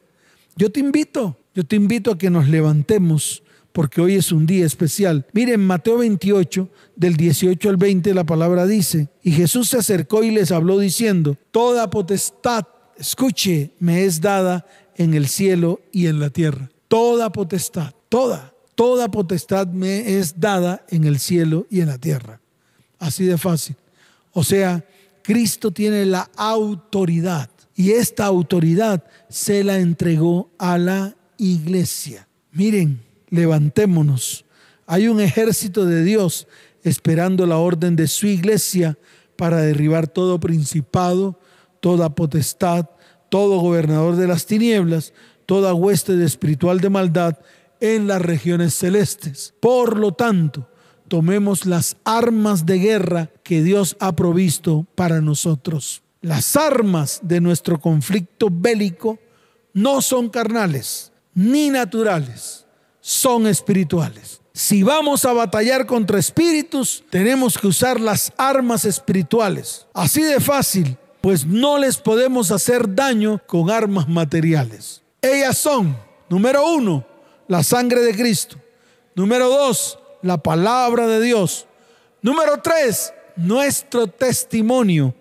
Yo 0.55 0.71
te 0.71 0.79
invito, 0.79 1.37
yo 1.53 1.65
te 1.65 1.75
invito 1.75 2.09
a 2.09 2.17
que 2.17 2.29
nos 2.29 2.47
levantemos 2.47 3.43
porque 3.73 3.99
hoy 3.99 4.15
es 4.15 4.31
un 4.31 4.45
día 4.45 4.65
especial. 4.65 5.27
Miren, 5.33 5.59
Mateo 5.59 5.97
28, 5.97 6.69
del 6.95 7.17
18 7.17 7.69
al 7.69 7.75
20, 7.75 8.13
la 8.13 8.23
palabra 8.23 8.65
dice, 8.65 9.09
y 9.23 9.33
Jesús 9.33 9.67
se 9.67 9.79
acercó 9.79 10.23
y 10.23 10.31
les 10.31 10.53
habló 10.53 10.79
diciendo, 10.79 11.35
toda 11.51 11.89
potestad, 11.89 12.63
escuche, 12.97 13.73
me 13.79 14.05
es 14.05 14.21
dada 14.21 14.65
en 14.95 15.15
el 15.15 15.27
cielo 15.27 15.81
y 15.91 16.07
en 16.07 16.21
la 16.21 16.29
tierra. 16.29 16.69
Toda 16.87 17.29
potestad, 17.33 17.93
toda, 18.07 18.54
toda 18.75 19.09
potestad 19.09 19.67
me 19.67 20.17
es 20.17 20.39
dada 20.39 20.85
en 20.89 21.05
el 21.05 21.19
cielo 21.19 21.65
y 21.69 21.81
en 21.81 21.87
la 21.87 21.97
tierra. 21.97 22.39
Así 22.99 23.25
de 23.25 23.37
fácil. 23.37 23.75
O 24.33 24.43
sea, 24.43 24.85
Cristo 25.21 25.71
tiene 25.71 26.05
la 26.05 26.29
autoridad 26.35 27.49
y 27.75 27.91
esta 27.91 28.25
autoridad 28.25 29.03
se 29.29 29.63
la 29.63 29.79
entregó 29.79 30.51
a 30.57 30.77
la 30.77 31.15
iglesia. 31.37 32.27
Miren, 32.51 33.01
levantémonos, 33.29 34.45
Hay 34.87 35.07
un 35.07 35.19
ejército 35.19 35.85
de 35.85 36.03
Dios 36.03 36.47
esperando 36.83 37.47
la 37.47 37.57
orden 37.57 37.95
de 37.95 38.07
su 38.07 38.27
iglesia 38.27 38.99
para 39.35 39.61
derribar 39.61 40.07
todo 40.07 40.39
principado, 40.39 41.39
toda 41.79 42.13
potestad, 42.13 42.85
todo 43.29 43.59
gobernador 43.59 44.15
de 44.15 44.27
las 44.27 44.45
tinieblas, 44.45 45.11
toda 45.47 45.73
hueste 45.73 46.23
espiritual 46.23 46.79
de 46.79 46.89
maldad 46.89 47.37
en 47.93 48.07
las 48.07 48.21
regiones 48.21 48.73
celestes. 48.73 49.53
Por 49.59 49.97
lo 49.97 50.13
tanto, 50.13 50.67
tomemos 51.07 51.65
las 51.65 51.97
armas 52.03 52.65
de 52.65 52.79
guerra 52.79 53.29
que 53.43 53.61
Dios 53.61 53.95
ha 53.99 54.15
provisto 54.15 54.87
para 54.95 55.21
nosotros. 55.21 56.01
Las 56.21 56.55
armas 56.55 57.19
de 57.21 57.41
nuestro 57.41 57.79
conflicto 57.79 58.47
bélico 58.51 59.19
no 59.73 60.01
son 60.01 60.29
carnales 60.29 61.11
ni 61.35 61.69
naturales, 61.69 62.65
son 63.01 63.45
espirituales. 63.45 64.41
Si 64.53 64.83
vamos 64.83 65.25
a 65.25 65.33
batallar 65.33 65.85
contra 65.85 66.17
espíritus, 66.17 67.03
tenemos 67.09 67.57
que 67.57 67.67
usar 67.67 67.99
las 67.99 68.31
armas 68.37 68.85
espirituales. 68.85 69.85
Así 69.93 70.23
de 70.23 70.39
fácil, 70.39 70.97
pues 71.19 71.45
no 71.45 71.77
les 71.77 71.97
podemos 71.97 72.51
hacer 72.51 72.95
daño 72.95 73.41
con 73.45 73.69
armas 73.69 74.07
materiales. 74.07 75.03
Ellas 75.21 75.57
son, 75.57 75.97
número 76.29 76.65
uno, 76.73 77.05
la 77.47 77.63
sangre 77.63 78.01
de 78.01 78.15
Cristo. 78.15 78.57
Número 79.15 79.49
dos, 79.49 79.99
la 80.21 80.37
palabra 80.37 81.07
de 81.07 81.21
Dios. 81.21 81.67
Número 82.21 82.61
tres, 82.61 83.13
nuestro 83.35 84.07
testimonio. 84.07 85.15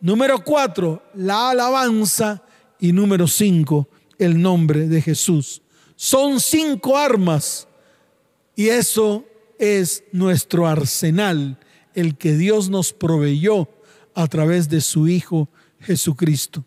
Número 0.00 0.42
cuatro, 0.42 1.02
la 1.14 1.50
alabanza. 1.50 2.42
Y 2.82 2.92
número 2.92 3.26
cinco, 3.26 3.88
el 4.18 4.40
nombre 4.40 4.88
de 4.88 5.02
Jesús. 5.02 5.60
Son 5.96 6.40
cinco 6.40 6.96
armas 6.96 7.68
y 8.56 8.68
eso 8.68 9.26
es 9.58 10.04
nuestro 10.12 10.66
arsenal, 10.66 11.58
el 11.94 12.16
que 12.16 12.34
Dios 12.34 12.70
nos 12.70 12.94
proveyó 12.94 13.68
a 14.14 14.26
través 14.26 14.70
de 14.70 14.80
su 14.80 15.08
Hijo 15.08 15.50
Jesucristo. 15.80 16.64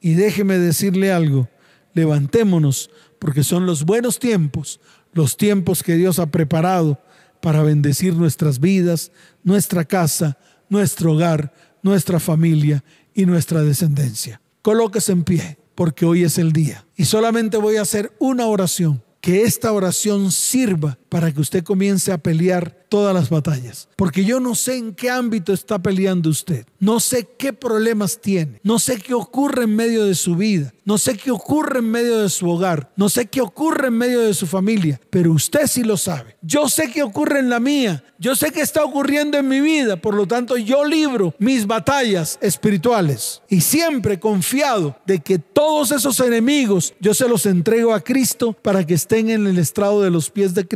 Y 0.00 0.14
déjeme 0.14 0.58
decirle 0.58 1.12
algo, 1.12 1.48
levantémonos 1.94 2.90
porque 3.20 3.44
son 3.44 3.66
los 3.66 3.84
buenos 3.84 4.18
tiempos, 4.18 4.80
los 5.12 5.36
tiempos 5.36 5.84
que 5.84 5.94
Dios 5.94 6.18
ha 6.18 6.26
preparado 6.26 7.00
para 7.40 7.62
bendecir 7.62 8.14
nuestras 8.14 8.58
vidas, 8.58 9.12
nuestra 9.44 9.84
casa, 9.84 10.38
nuestro 10.68 11.12
hogar, 11.12 11.52
nuestra 11.82 12.18
familia 12.18 12.82
y 13.14 13.26
nuestra 13.26 13.62
descendencia. 13.62 14.40
Colóquese 14.62 15.12
en 15.12 15.22
pie 15.22 15.58
porque 15.74 16.06
hoy 16.06 16.24
es 16.24 16.38
el 16.38 16.52
día. 16.52 16.86
Y 16.96 17.04
solamente 17.04 17.56
voy 17.56 17.76
a 17.76 17.82
hacer 17.82 18.12
una 18.18 18.46
oración. 18.46 19.02
Que 19.20 19.42
esta 19.42 19.70
oración 19.72 20.32
sirva 20.32 20.98
para 21.10 21.30
que 21.32 21.40
usted 21.40 21.62
comience 21.62 22.10
a 22.12 22.18
pelear 22.18 22.80
todas 22.88 23.14
las 23.14 23.30
batallas. 23.30 23.88
Porque 23.96 24.24
yo 24.24 24.40
no 24.40 24.54
sé 24.54 24.76
en 24.76 24.94
qué 24.94 25.10
ámbito 25.10 25.52
está 25.52 25.78
peleando 25.78 26.30
usted. 26.30 26.66
No 26.78 26.98
sé 27.00 27.28
qué 27.38 27.52
problemas 27.52 28.20
tiene. 28.20 28.60
No 28.62 28.78
sé 28.78 28.98
qué 28.98 29.14
ocurre 29.14 29.64
en 29.64 29.76
medio 29.76 30.04
de 30.04 30.14
su 30.14 30.36
vida. 30.36 30.72
No 30.84 30.98
sé 30.98 31.16
qué 31.16 31.30
ocurre 31.30 31.78
en 31.78 31.90
medio 31.90 32.18
de 32.18 32.28
su 32.28 32.48
hogar. 32.50 32.90
No 32.96 33.08
sé 33.08 33.26
qué 33.26 33.40
ocurre 33.40 33.88
en 33.88 33.98
medio 33.98 34.20
de 34.20 34.34
su 34.34 34.46
familia. 34.46 35.00
Pero 35.10 35.32
usted 35.32 35.66
sí 35.66 35.84
lo 35.84 35.96
sabe. 35.96 36.36
Yo 36.42 36.68
sé 36.68 36.90
qué 36.90 37.02
ocurre 37.02 37.38
en 37.38 37.48
la 37.48 37.60
mía. 37.60 38.02
Yo 38.18 38.34
sé 38.34 38.50
qué 38.50 38.60
está 38.60 38.82
ocurriendo 38.84 39.38
en 39.38 39.48
mi 39.48 39.60
vida. 39.60 39.96
Por 39.96 40.14
lo 40.14 40.26
tanto, 40.26 40.56
yo 40.56 40.84
libro 40.84 41.34
mis 41.38 41.66
batallas 41.66 42.38
espirituales. 42.42 43.40
Y 43.48 43.60
siempre 43.60 44.18
confiado 44.18 44.96
de 45.06 45.20
que 45.20 45.38
todos 45.38 45.92
esos 45.92 46.18
enemigos 46.20 46.94
yo 46.98 47.14
se 47.14 47.28
los 47.28 47.46
entrego 47.46 47.94
a 47.94 48.00
Cristo 48.00 48.52
para 48.52 48.84
que 48.84 48.94
estén 48.94 49.30
en 49.30 49.46
el 49.46 49.58
estrado 49.58 50.02
de 50.02 50.10
los 50.10 50.30
pies 50.30 50.54
de 50.54 50.66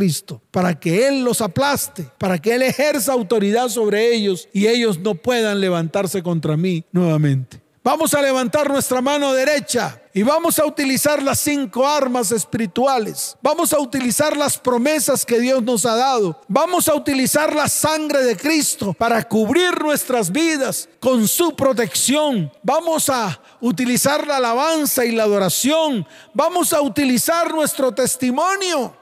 Para 0.50 0.78
que 0.78 1.06
Él 1.06 1.24
los 1.24 1.40
aplaste, 1.40 2.08
para 2.18 2.38
que 2.38 2.54
Él 2.54 2.62
ejerza 2.62 3.12
autoridad 3.12 3.68
sobre 3.68 4.14
ellos 4.14 4.48
y 4.52 4.66
ellos 4.66 4.98
no 4.98 5.14
puedan 5.14 5.60
levantarse 5.60 6.22
contra 6.22 6.56
mí 6.56 6.84
nuevamente. 6.92 7.64
Vamos 7.84 8.14
a 8.14 8.22
levantar 8.22 8.70
nuestra 8.70 9.02
mano 9.02 9.34
derecha 9.34 10.00
y 10.14 10.22
vamos 10.22 10.58
a 10.58 10.64
utilizar 10.64 11.22
las 11.22 11.38
cinco 11.40 11.86
armas 11.86 12.32
espirituales. 12.32 13.36
Vamos 13.42 13.74
a 13.74 13.78
utilizar 13.78 14.38
las 14.38 14.56
promesas 14.56 15.26
que 15.26 15.38
Dios 15.38 15.62
nos 15.62 15.84
ha 15.84 15.94
dado. 15.94 16.40
Vamos 16.48 16.88
a 16.88 16.94
utilizar 16.94 17.54
la 17.54 17.68
sangre 17.68 18.22
de 18.22 18.38
Cristo 18.38 18.94
para 18.94 19.22
cubrir 19.28 19.78
nuestras 19.82 20.32
vidas 20.32 20.88
con 20.98 21.28
su 21.28 21.54
protección. 21.54 22.50
Vamos 22.62 23.10
a 23.10 23.38
utilizar 23.60 24.26
la 24.26 24.38
alabanza 24.38 25.04
y 25.04 25.12
la 25.12 25.24
adoración. 25.24 26.06
Vamos 26.32 26.72
a 26.72 26.80
utilizar 26.80 27.52
nuestro 27.52 27.92
testimonio 27.92 28.96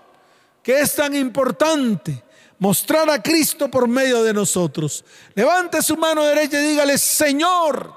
que 0.62 0.80
es 0.80 0.94
tan 0.94 1.14
importante 1.14 2.22
mostrar 2.58 3.10
a 3.10 3.20
Cristo 3.20 3.68
por 3.68 3.88
medio 3.88 4.22
de 4.22 4.32
nosotros. 4.32 5.04
Levante 5.34 5.82
su 5.82 5.96
mano 5.96 6.24
derecha 6.24 6.62
y 6.62 6.68
dígale, 6.68 6.96
Señor, 6.96 7.92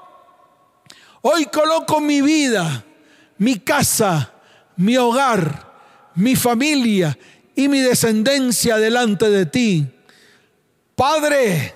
hoy 1.22 1.46
coloco 1.46 2.00
mi 2.00 2.20
vida, 2.20 2.84
mi 3.38 3.60
casa, 3.60 4.32
mi 4.76 4.96
hogar, 4.96 5.72
mi 6.16 6.34
familia 6.34 7.16
y 7.54 7.68
mi 7.68 7.80
descendencia 7.80 8.76
delante 8.76 9.30
de 9.30 9.46
ti. 9.46 9.86
Padre, 10.96 11.74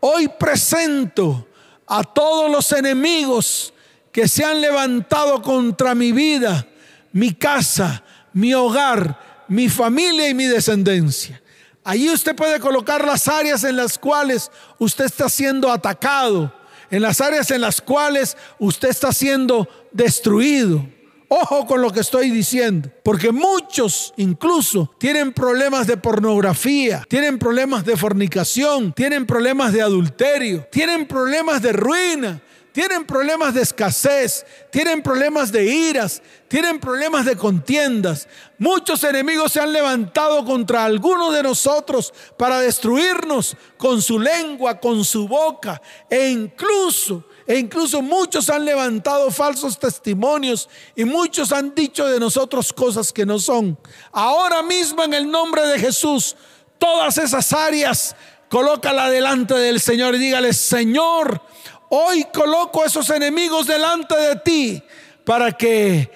hoy 0.00 0.28
presento 0.28 1.46
a 1.86 2.02
todos 2.02 2.50
los 2.50 2.72
enemigos 2.72 3.72
que 4.10 4.26
se 4.26 4.44
han 4.44 4.60
levantado 4.60 5.40
contra 5.42 5.94
mi 5.94 6.10
vida, 6.10 6.66
mi 7.12 7.34
casa, 7.34 8.02
mi 8.32 8.52
hogar, 8.52 9.25
mi 9.48 9.68
familia 9.68 10.28
y 10.28 10.34
mi 10.34 10.44
descendencia. 10.44 11.42
Allí 11.84 12.10
usted 12.10 12.34
puede 12.34 12.58
colocar 12.58 13.04
las 13.04 13.28
áreas 13.28 13.62
en 13.64 13.76
las 13.76 13.96
cuales 13.96 14.50
usted 14.78 15.04
está 15.04 15.28
siendo 15.28 15.70
atacado, 15.70 16.52
en 16.90 17.02
las 17.02 17.20
áreas 17.20 17.50
en 17.50 17.60
las 17.60 17.80
cuales 17.80 18.36
usted 18.58 18.88
está 18.88 19.12
siendo 19.12 19.68
destruido. 19.92 20.84
Ojo 21.28 21.66
con 21.66 21.82
lo 21.82 21.92
que 21.92 22.00
estoy 22.00 22.30
diciendo, 22.30 22.88
porque 23.02 23.32
muchos 23.32 24.14
incluso 24.16 24.94
tienen 24.98 25.32
problemas 25.32 25.88
de 25.88 25.96
pornografía, 25.96 27.04
tienen 27.08 27.38
problemas 27.38 27.84
de 27.84 27.96
fornicación, 27.96 28.92
tienen 28.92 29.26
problemas 29.26 29.72
de 29.72 29.82
adulterio, 29.82 30.66
tienen 30.70 31.06
problemas 31.06 31.62
de 31.62 31.72
ruina, 31.72 32.40
tienen 32.76 33.06
problemas 33.06 33.54
de 33.54 33.62
escasez, 33.62 34.44
tienen 34.70 35.02
problemas 35.02 35.50
de 35.50 35.64
iras, 35.64 36.20
tienen 36.46 36.78
problemas 36.78 37.24
de 37.24 37.34
contiendas. 37.34 38.28
Muchos 38.58 39.02
enemigos 39.02 39.52
se 39.52 39.60
han 39.60 39.72
levantado 39.72 40.44
contra 40.44 40.84
algunos 40.84 41.32
de 41.32 41.42
nosotros 41.42 42.12
para 42.36 42.60
destruirnos 42.60 43.56
con 43.78 44.02
su 44.02 44.18
lengua, 44.18 44.78
con 44.78 45.06
su 45.06 45.26
boca 45.26 45.80
e 46.10 46.28
incluso 46.28 47.24
e 47.46 47.56
incluso 47.56 48.02
muchos 48.02 48.50
han 48.50 48.66
levantado 48.66 49.30
falsos 49.30 49.78
testimonios 49.78 50.68
y 50.94 51.06
muchos 51.06 51.52
han 51.52 51.74
dicho 51.74 52.06
de 52.06 52.20
nosotros 52.20 52.74
cosas 52.74 53.10
que 53.10 53.24
no 53.24 53.38
son. 53.38 53.78
Ahora 54.12 54.62
mismo 54.62 55.02
en 55.02 55.14
el 55.14 55.30
nombre 55.30 55.66
de 55.66 55.78
Jesús, 55.78 56.36
todas 56.78 57.16
esas 57.16 57.54
áreas 57.54 58.14
colócala 58.50 59.10
delante 59.10 59.54
del 59.54 59.80
Señor 59.80 60.14
y 60.14 60.18
dígale, 60.18 60.52
Señor, 60.52 61.40
Hoy 61.88 62.26
coloco 62.32 62.82
a 62.82 62.86
esos 62.86 63.08
enemigos 63.10 63.66
delante 63.66 64.16
de 64.16 64.36
ti 64.36 64.82
para 65.24 65.52
que 65.52 66.10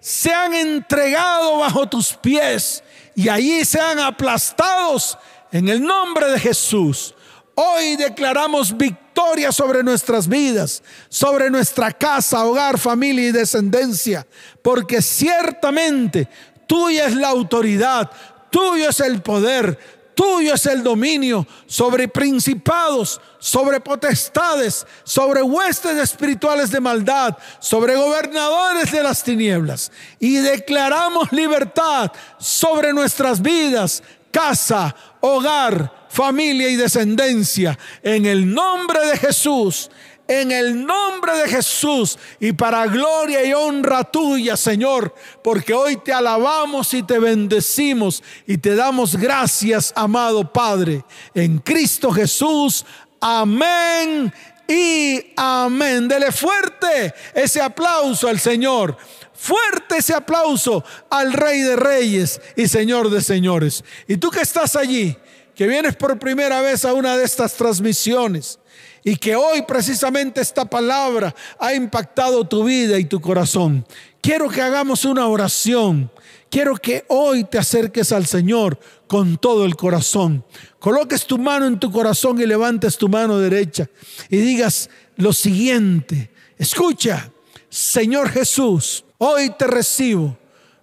sean 0.00 0.54
entregados 0.54 1.60
bajo 1.60 1.88
tus 1.88 2.14
pies 2.14 2.82
y 3.14 3.28
allí 3.28 3.64
sean 3.64 3.98
aplastados 3.98 5.18
en 5.52 5.68
el 5.68 5.82
nombre 5.82 6.30
de 6.30 6.38
Jesús. 6.38 7.14
Hoy 7.54 7.96
declaramos 7.96 8.74
victoria 8.74 9.52
sobre 9.52 9.82
nuestras 9.82 10.26
vidas, 10.26 10.82
sobre 11.10 11.50
nuestra 11.50 11.92
casa, 11.92 12.44
hogar, 12.46 12.78
familia 12.78 13.28
y 13.28 13.32
descendencia, 13.32 14.26
porque 14.62 15.02
ciertamente 15.02 16.28
tuya 16.66 17.06
es 17.06 17.14
la 17.14 17.28
autoridad, 17.28 18.10
tuyo 18.50 18.88
es 18.88 19.00
el 19.00 19.20
poder, 19.20 19.78
Tuyo 20.20 20.52
es 20.52 20.66
el 20.66 20.82
dominio 20.82 21.46
sobre 21.64 22.06
principados, 22.06 23.18
sobre 23.38 23.80
potestades, 23.80 24.86
sobre 25.02 25.40
huestes 25.42 25.96
espirituales 25.96 26.70
de 26.70 26.78
maldad, 26.78 27.38
sobre 27.58 27.96
gobernadores 27.96 28.92
de 28.92 29.02
las 29.02 29.24
tinieblas. 29.24 29.90
Y 30.18 30.36
declaramos 30.36 31.32
libertad 31.32 32.12
sobre 32.38 32.92
nuestras 32.92 33.40
vidas, 33.40 34.02
casa, 34.30 34.94
hogar, 35.20 35.90
familia 36.10 36.68
y 36.68 36.76
descendencia. 36.76 37.78
En 38.02 38.26
el 38.26 38.52
nombre 38.52 39.00
de 39.06 39.16
Jesús 39.16 39.90
en 40.30 40.52
el 40.52 40.86
nombre 40.86 41.36
de 41.38 41.48
Jesús 41.48 42.16
y 42.38 42.52
para 42.52 42.86
gloria 42.86 43.44
y 43.44 43.52
honra 43.52 44.04
tuya, 44.04 44.56
Señor, 44.56 45.12
porque 45.42 45.74
hoy 45.74 45.96
te 45.96 46.12
alabamos 46.12 46.94
y 46.94 47.02
te 47.02 47.18
bendecimos 47.18 48.22
y 48.46 48.56
te 48.58 48.76
damos 48.76 49.16
gracias, 49.16 49.92
amado 49.96 50.52
Padre, 50.52 51.04
en 51.34 51.58
Cristo 51.58 52.12
Jesús. 52.12 52.86
Amén 53.20 54.32
y 54.68 55.20
amén. 55.34 56.06
Dele 56.06 56.30
fuerte 56.30 57.12
ese 57.34 57.60
aplauso 57.60 58.28
al 58.28 58.38
Señor. 58.38 58.96
Fuerte 59.34 59.96
ese 59.96 60.14
aplauso 60.14 60.84
al 61.10 61.32
Rey 61.32 61.60
de 61.62 61.74
Reyes 61.74 62.40
y 62.54 62.68
Señor 62.68 63.10
de 63.10 63.20
Señores. 63.20 63.82
Y 64.06 64.16
tú 64.16 64.30
que 64.30 64.42
estás 64.42 64.76
allí, 64.76 65.16
que 65.56 65.66
vienes 65.66 65.96
por 65.96 66.20
primera 66.20 66.60
vez 66.60 66.84
a 66.84 66.94
una 66.94 67.16
de 67.16 67.24
estas 67.24 67.54
transmisiones 67.54 68.59
y 69.04 69.16
que 69.16 69.36
hoy 69.36 69.62
precisamente 69.62 70.40
esta 70.40 70.64
palabra 70.64 71.34
ha 71.58 71.74
impactado 71.74 72.44
tu 72.46 72.64
vida 72.64 72.98
y 72.98 73.04
tu 73.04 73.20
corazón. 73.20 73.86
Quiero 74.20 74.48
que 74.48 74.60
hagamos 74.60 75.04
una 75.04 75.26
oración. 75.26 76.10
Quiero 76.50 76.76
que 76.76 77.04
hoy 77.08 77.44
te 77.44 77.58
acerques 77.58 78.12
al 78.12 78.26
Señor 78.26 78.78
con 79.06 79.38
todo 79.38 79.64
el 79.64 79.76
corazón. 79.76 80.44
Coloques 80.78 81.26
tu 81.26 81.38
mano 81.38 81.66
en 81.66 81.78
tu 81.78 81.90
corazón 81.92 82.40
y 82.40 82.46
levantes 82.46 82.98
tu 82.98 83.08
mano 83.08 83.38
derecha 83.38 83.88
y 84.28 84.38
digas 84.38 84.90
lo 85.16 85.32
siguiente. 85.32 86.30
Escucha, 86.58 87.30
Señor 87.68 88.30
Jesús, 88.30 89.04
Hoy 89.22 89.50
te 89.50 89.66
recibo 89.66 90.38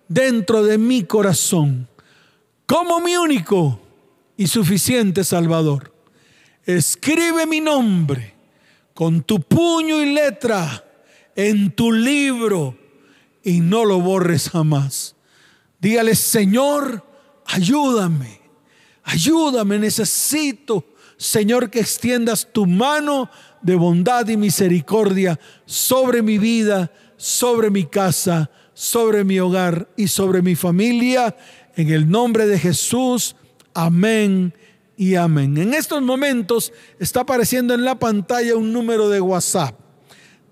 dentro 0.08 0.64
de 0.64 0.78
mi 0.78 1.04
corazón 1.06 1.88
como 2.68 3.00
mi 3.00 3.18
único 3.18 3.80
y 4.38 4.46
suficiente 4.46 5.24
Salvador. 5.24 5.92
Escribe 6.68 7.48
mi 7.48 7.60
nombre 7.60 8.36
con 8.94 9.24
tu 9.24 9.40
puño 9.40 10.00
y 10.04 10.14
letra 10.14 10.86
en 11.36 11.72
tu 11.72 11.92
libro 11.92 12.78
y 13.44 13.60
no 13.62 13.84
lo 13.84 14.00
borres 14.00 14.50
jamás. 14.52 15.16
Dígale, 15.80 16.14
Señor, 16.14 17.04
ayúdame, 17.46 18.40
ayúdame, 19.04 19.80
necesito, 19.80 20.86
Señor, 21.18 21.72
que 21.72 21.80
extiendas 21.80 22.48
tu 22.54 22.68
mano 22.68 23.32
de 23.64 23.76
bondad 23.76 24.28
y 24.28 24.38
misericordia 24.38 25.40
sobre 25.66 26.22
mi 26.22 26.38
vida 26.38 26.92
sobre 27.18 27.72
mi 27.72 27.86
casa, 27.86 28.50
sobre 28.74 29.24
mi 29.24 29.40
hogar 29.40 29.90
y 29.98 30.08
sobre 30.08 30.42
mi 30.42 30.56
familia. 30.56 31.36
En 31.76 31.90
el 31.90 32.10
nombre 32.10 32.48
de 32.48 32.58
Jesús, 32.58 33.36
amén 33.74 34.54
y 34.98 35.16
amén. 35.16 35.58
En 35.58 35.74
estos 35.74 36.02
momentos 36.02 36.74
está 37.00 37.22
apareciendo 37.22 37.74
en 37.74 37.86
la 37.86 37.98
pantalla 38.00 38.58
un 38.58 38.74
número 38.74 39.08
de 39.10 39.22
WhatsApp. 39.22 39.80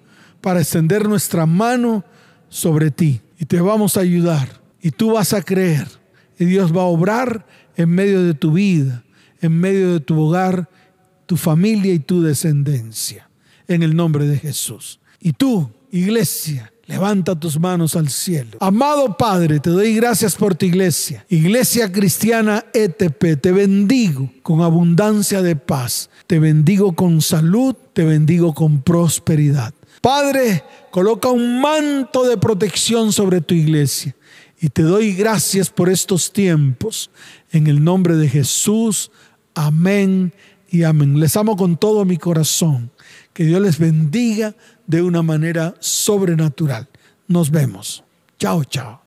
para 0.41 0.61
extender 0.61 1.09
nuestra 1.09 1.47
mano 1.47 2.05
sobre 2.49 2.91
ti 2.91 3.21
y 3.39 3.45
te 3.47 3.61
vamos 3.61 3.97
a 3.97 4.01
ayudar 4.01 4.61
y 4.81 4.91
tú 4.91 5.13
vas 5.13 5.33
a 5.33 5.43
creer 5.43 5.87
y 6.39 6.45
Dios 6.45 6.77
va 6.77 6.83
a 6.83 6.87
obrar 6.87 7.47
en 7.77 7.91
medio 7.91 8.23
de 8.23 8.35
tu 8.35 8.53
vida, 8.53 9.04
en 9.45 9.61
medio 9.61 9.93
de 9.93 10.01
tu 10.01 10.19
hogar, 10.19 10.71
tu 11.27 11.37
familia 11.37 11.93
y 11.93 11.99
tu 11.99 12.23
descendencia, 12.23 13.29
en 13.69 13.83
el 13.83 13.95
nombre 13.95 14.27
de 14.27 14.39
Jesús. 14.39 15.01
Y 15.21 15.33
tú, 15.33 15.71
iglesia, 15.91 16.73
levanta 16.87 17.39
tus 17.39 17.61
manos 17.61 17.95
al 17.95 18.09
cielo. 18.09 18.57
Amado 18.61 19.19
Padre, 19.19 19.61
te 19.61 19.69
doy 19.69 19.95
gracias 19.95 20.35
por 20.35 20.55
tu 20.55 20.65
iglesia, 20.65 21.27
Iglesia 21.29 21.93
Cristiana 21.93 22.65
ETP, 22.73 23.41
te 23.41 23.53
bendigo 23.53 24.31
con 24.43 24.63
abundancia 24.63 25.43
de 25.43 25.57
paz, 25.57 26.09
te 26.27 26.39
bendigo 26.39 26.95
con 26.95 27.21
salud, 27.21 27.75
te 27.93 28.05
bendigo 28.05 28.55
con 28.55 28.81
prosperidad. 28.81 29.75
Padre, 30.01 30.65
coloca 30.91 31.29
un 31.29 31.61
manto 31.61 32.25
de 32.25 32.39
protección 32.39 33.13
sobre 33.13 33.43
tu 33.43 33.55
iglesia. 33.55 34.15
Y 34.61 34.71
te 34.71 34.83
doy 34.83 35.13
gracias 35.13 35.69
por 35.69 35.91
estos 35.91 36.33
tiempos. 36.33 37.11
En 37.53 37.67
el 37.67 37.85
nombre 37.85 38.17
de 38.17 38.29
Jesús. 38.29 39.11
Amén 39.55 40.33
y 40.71 40.83
amén. 40.83 41.21
Les 41.21 41.37
amo 41.37 41.57
con 41.57 41.77
todo 41.77 42.05
mi 42.05 42.17
corazón. 42.17 42.91
Que 43.33 43.45
Dios 43.45 43.61
les 43.61 43.79
bendiga 43.79 44.55
de 44.87 45.03
una 45.03 45.23
manera 45.23 45.75
sobrenatural. 45.81 46.89
Nos 47.29 47.51
vemos. 47.51 48.05
Chao, 48.39 48.65
chao. 48.65 49.01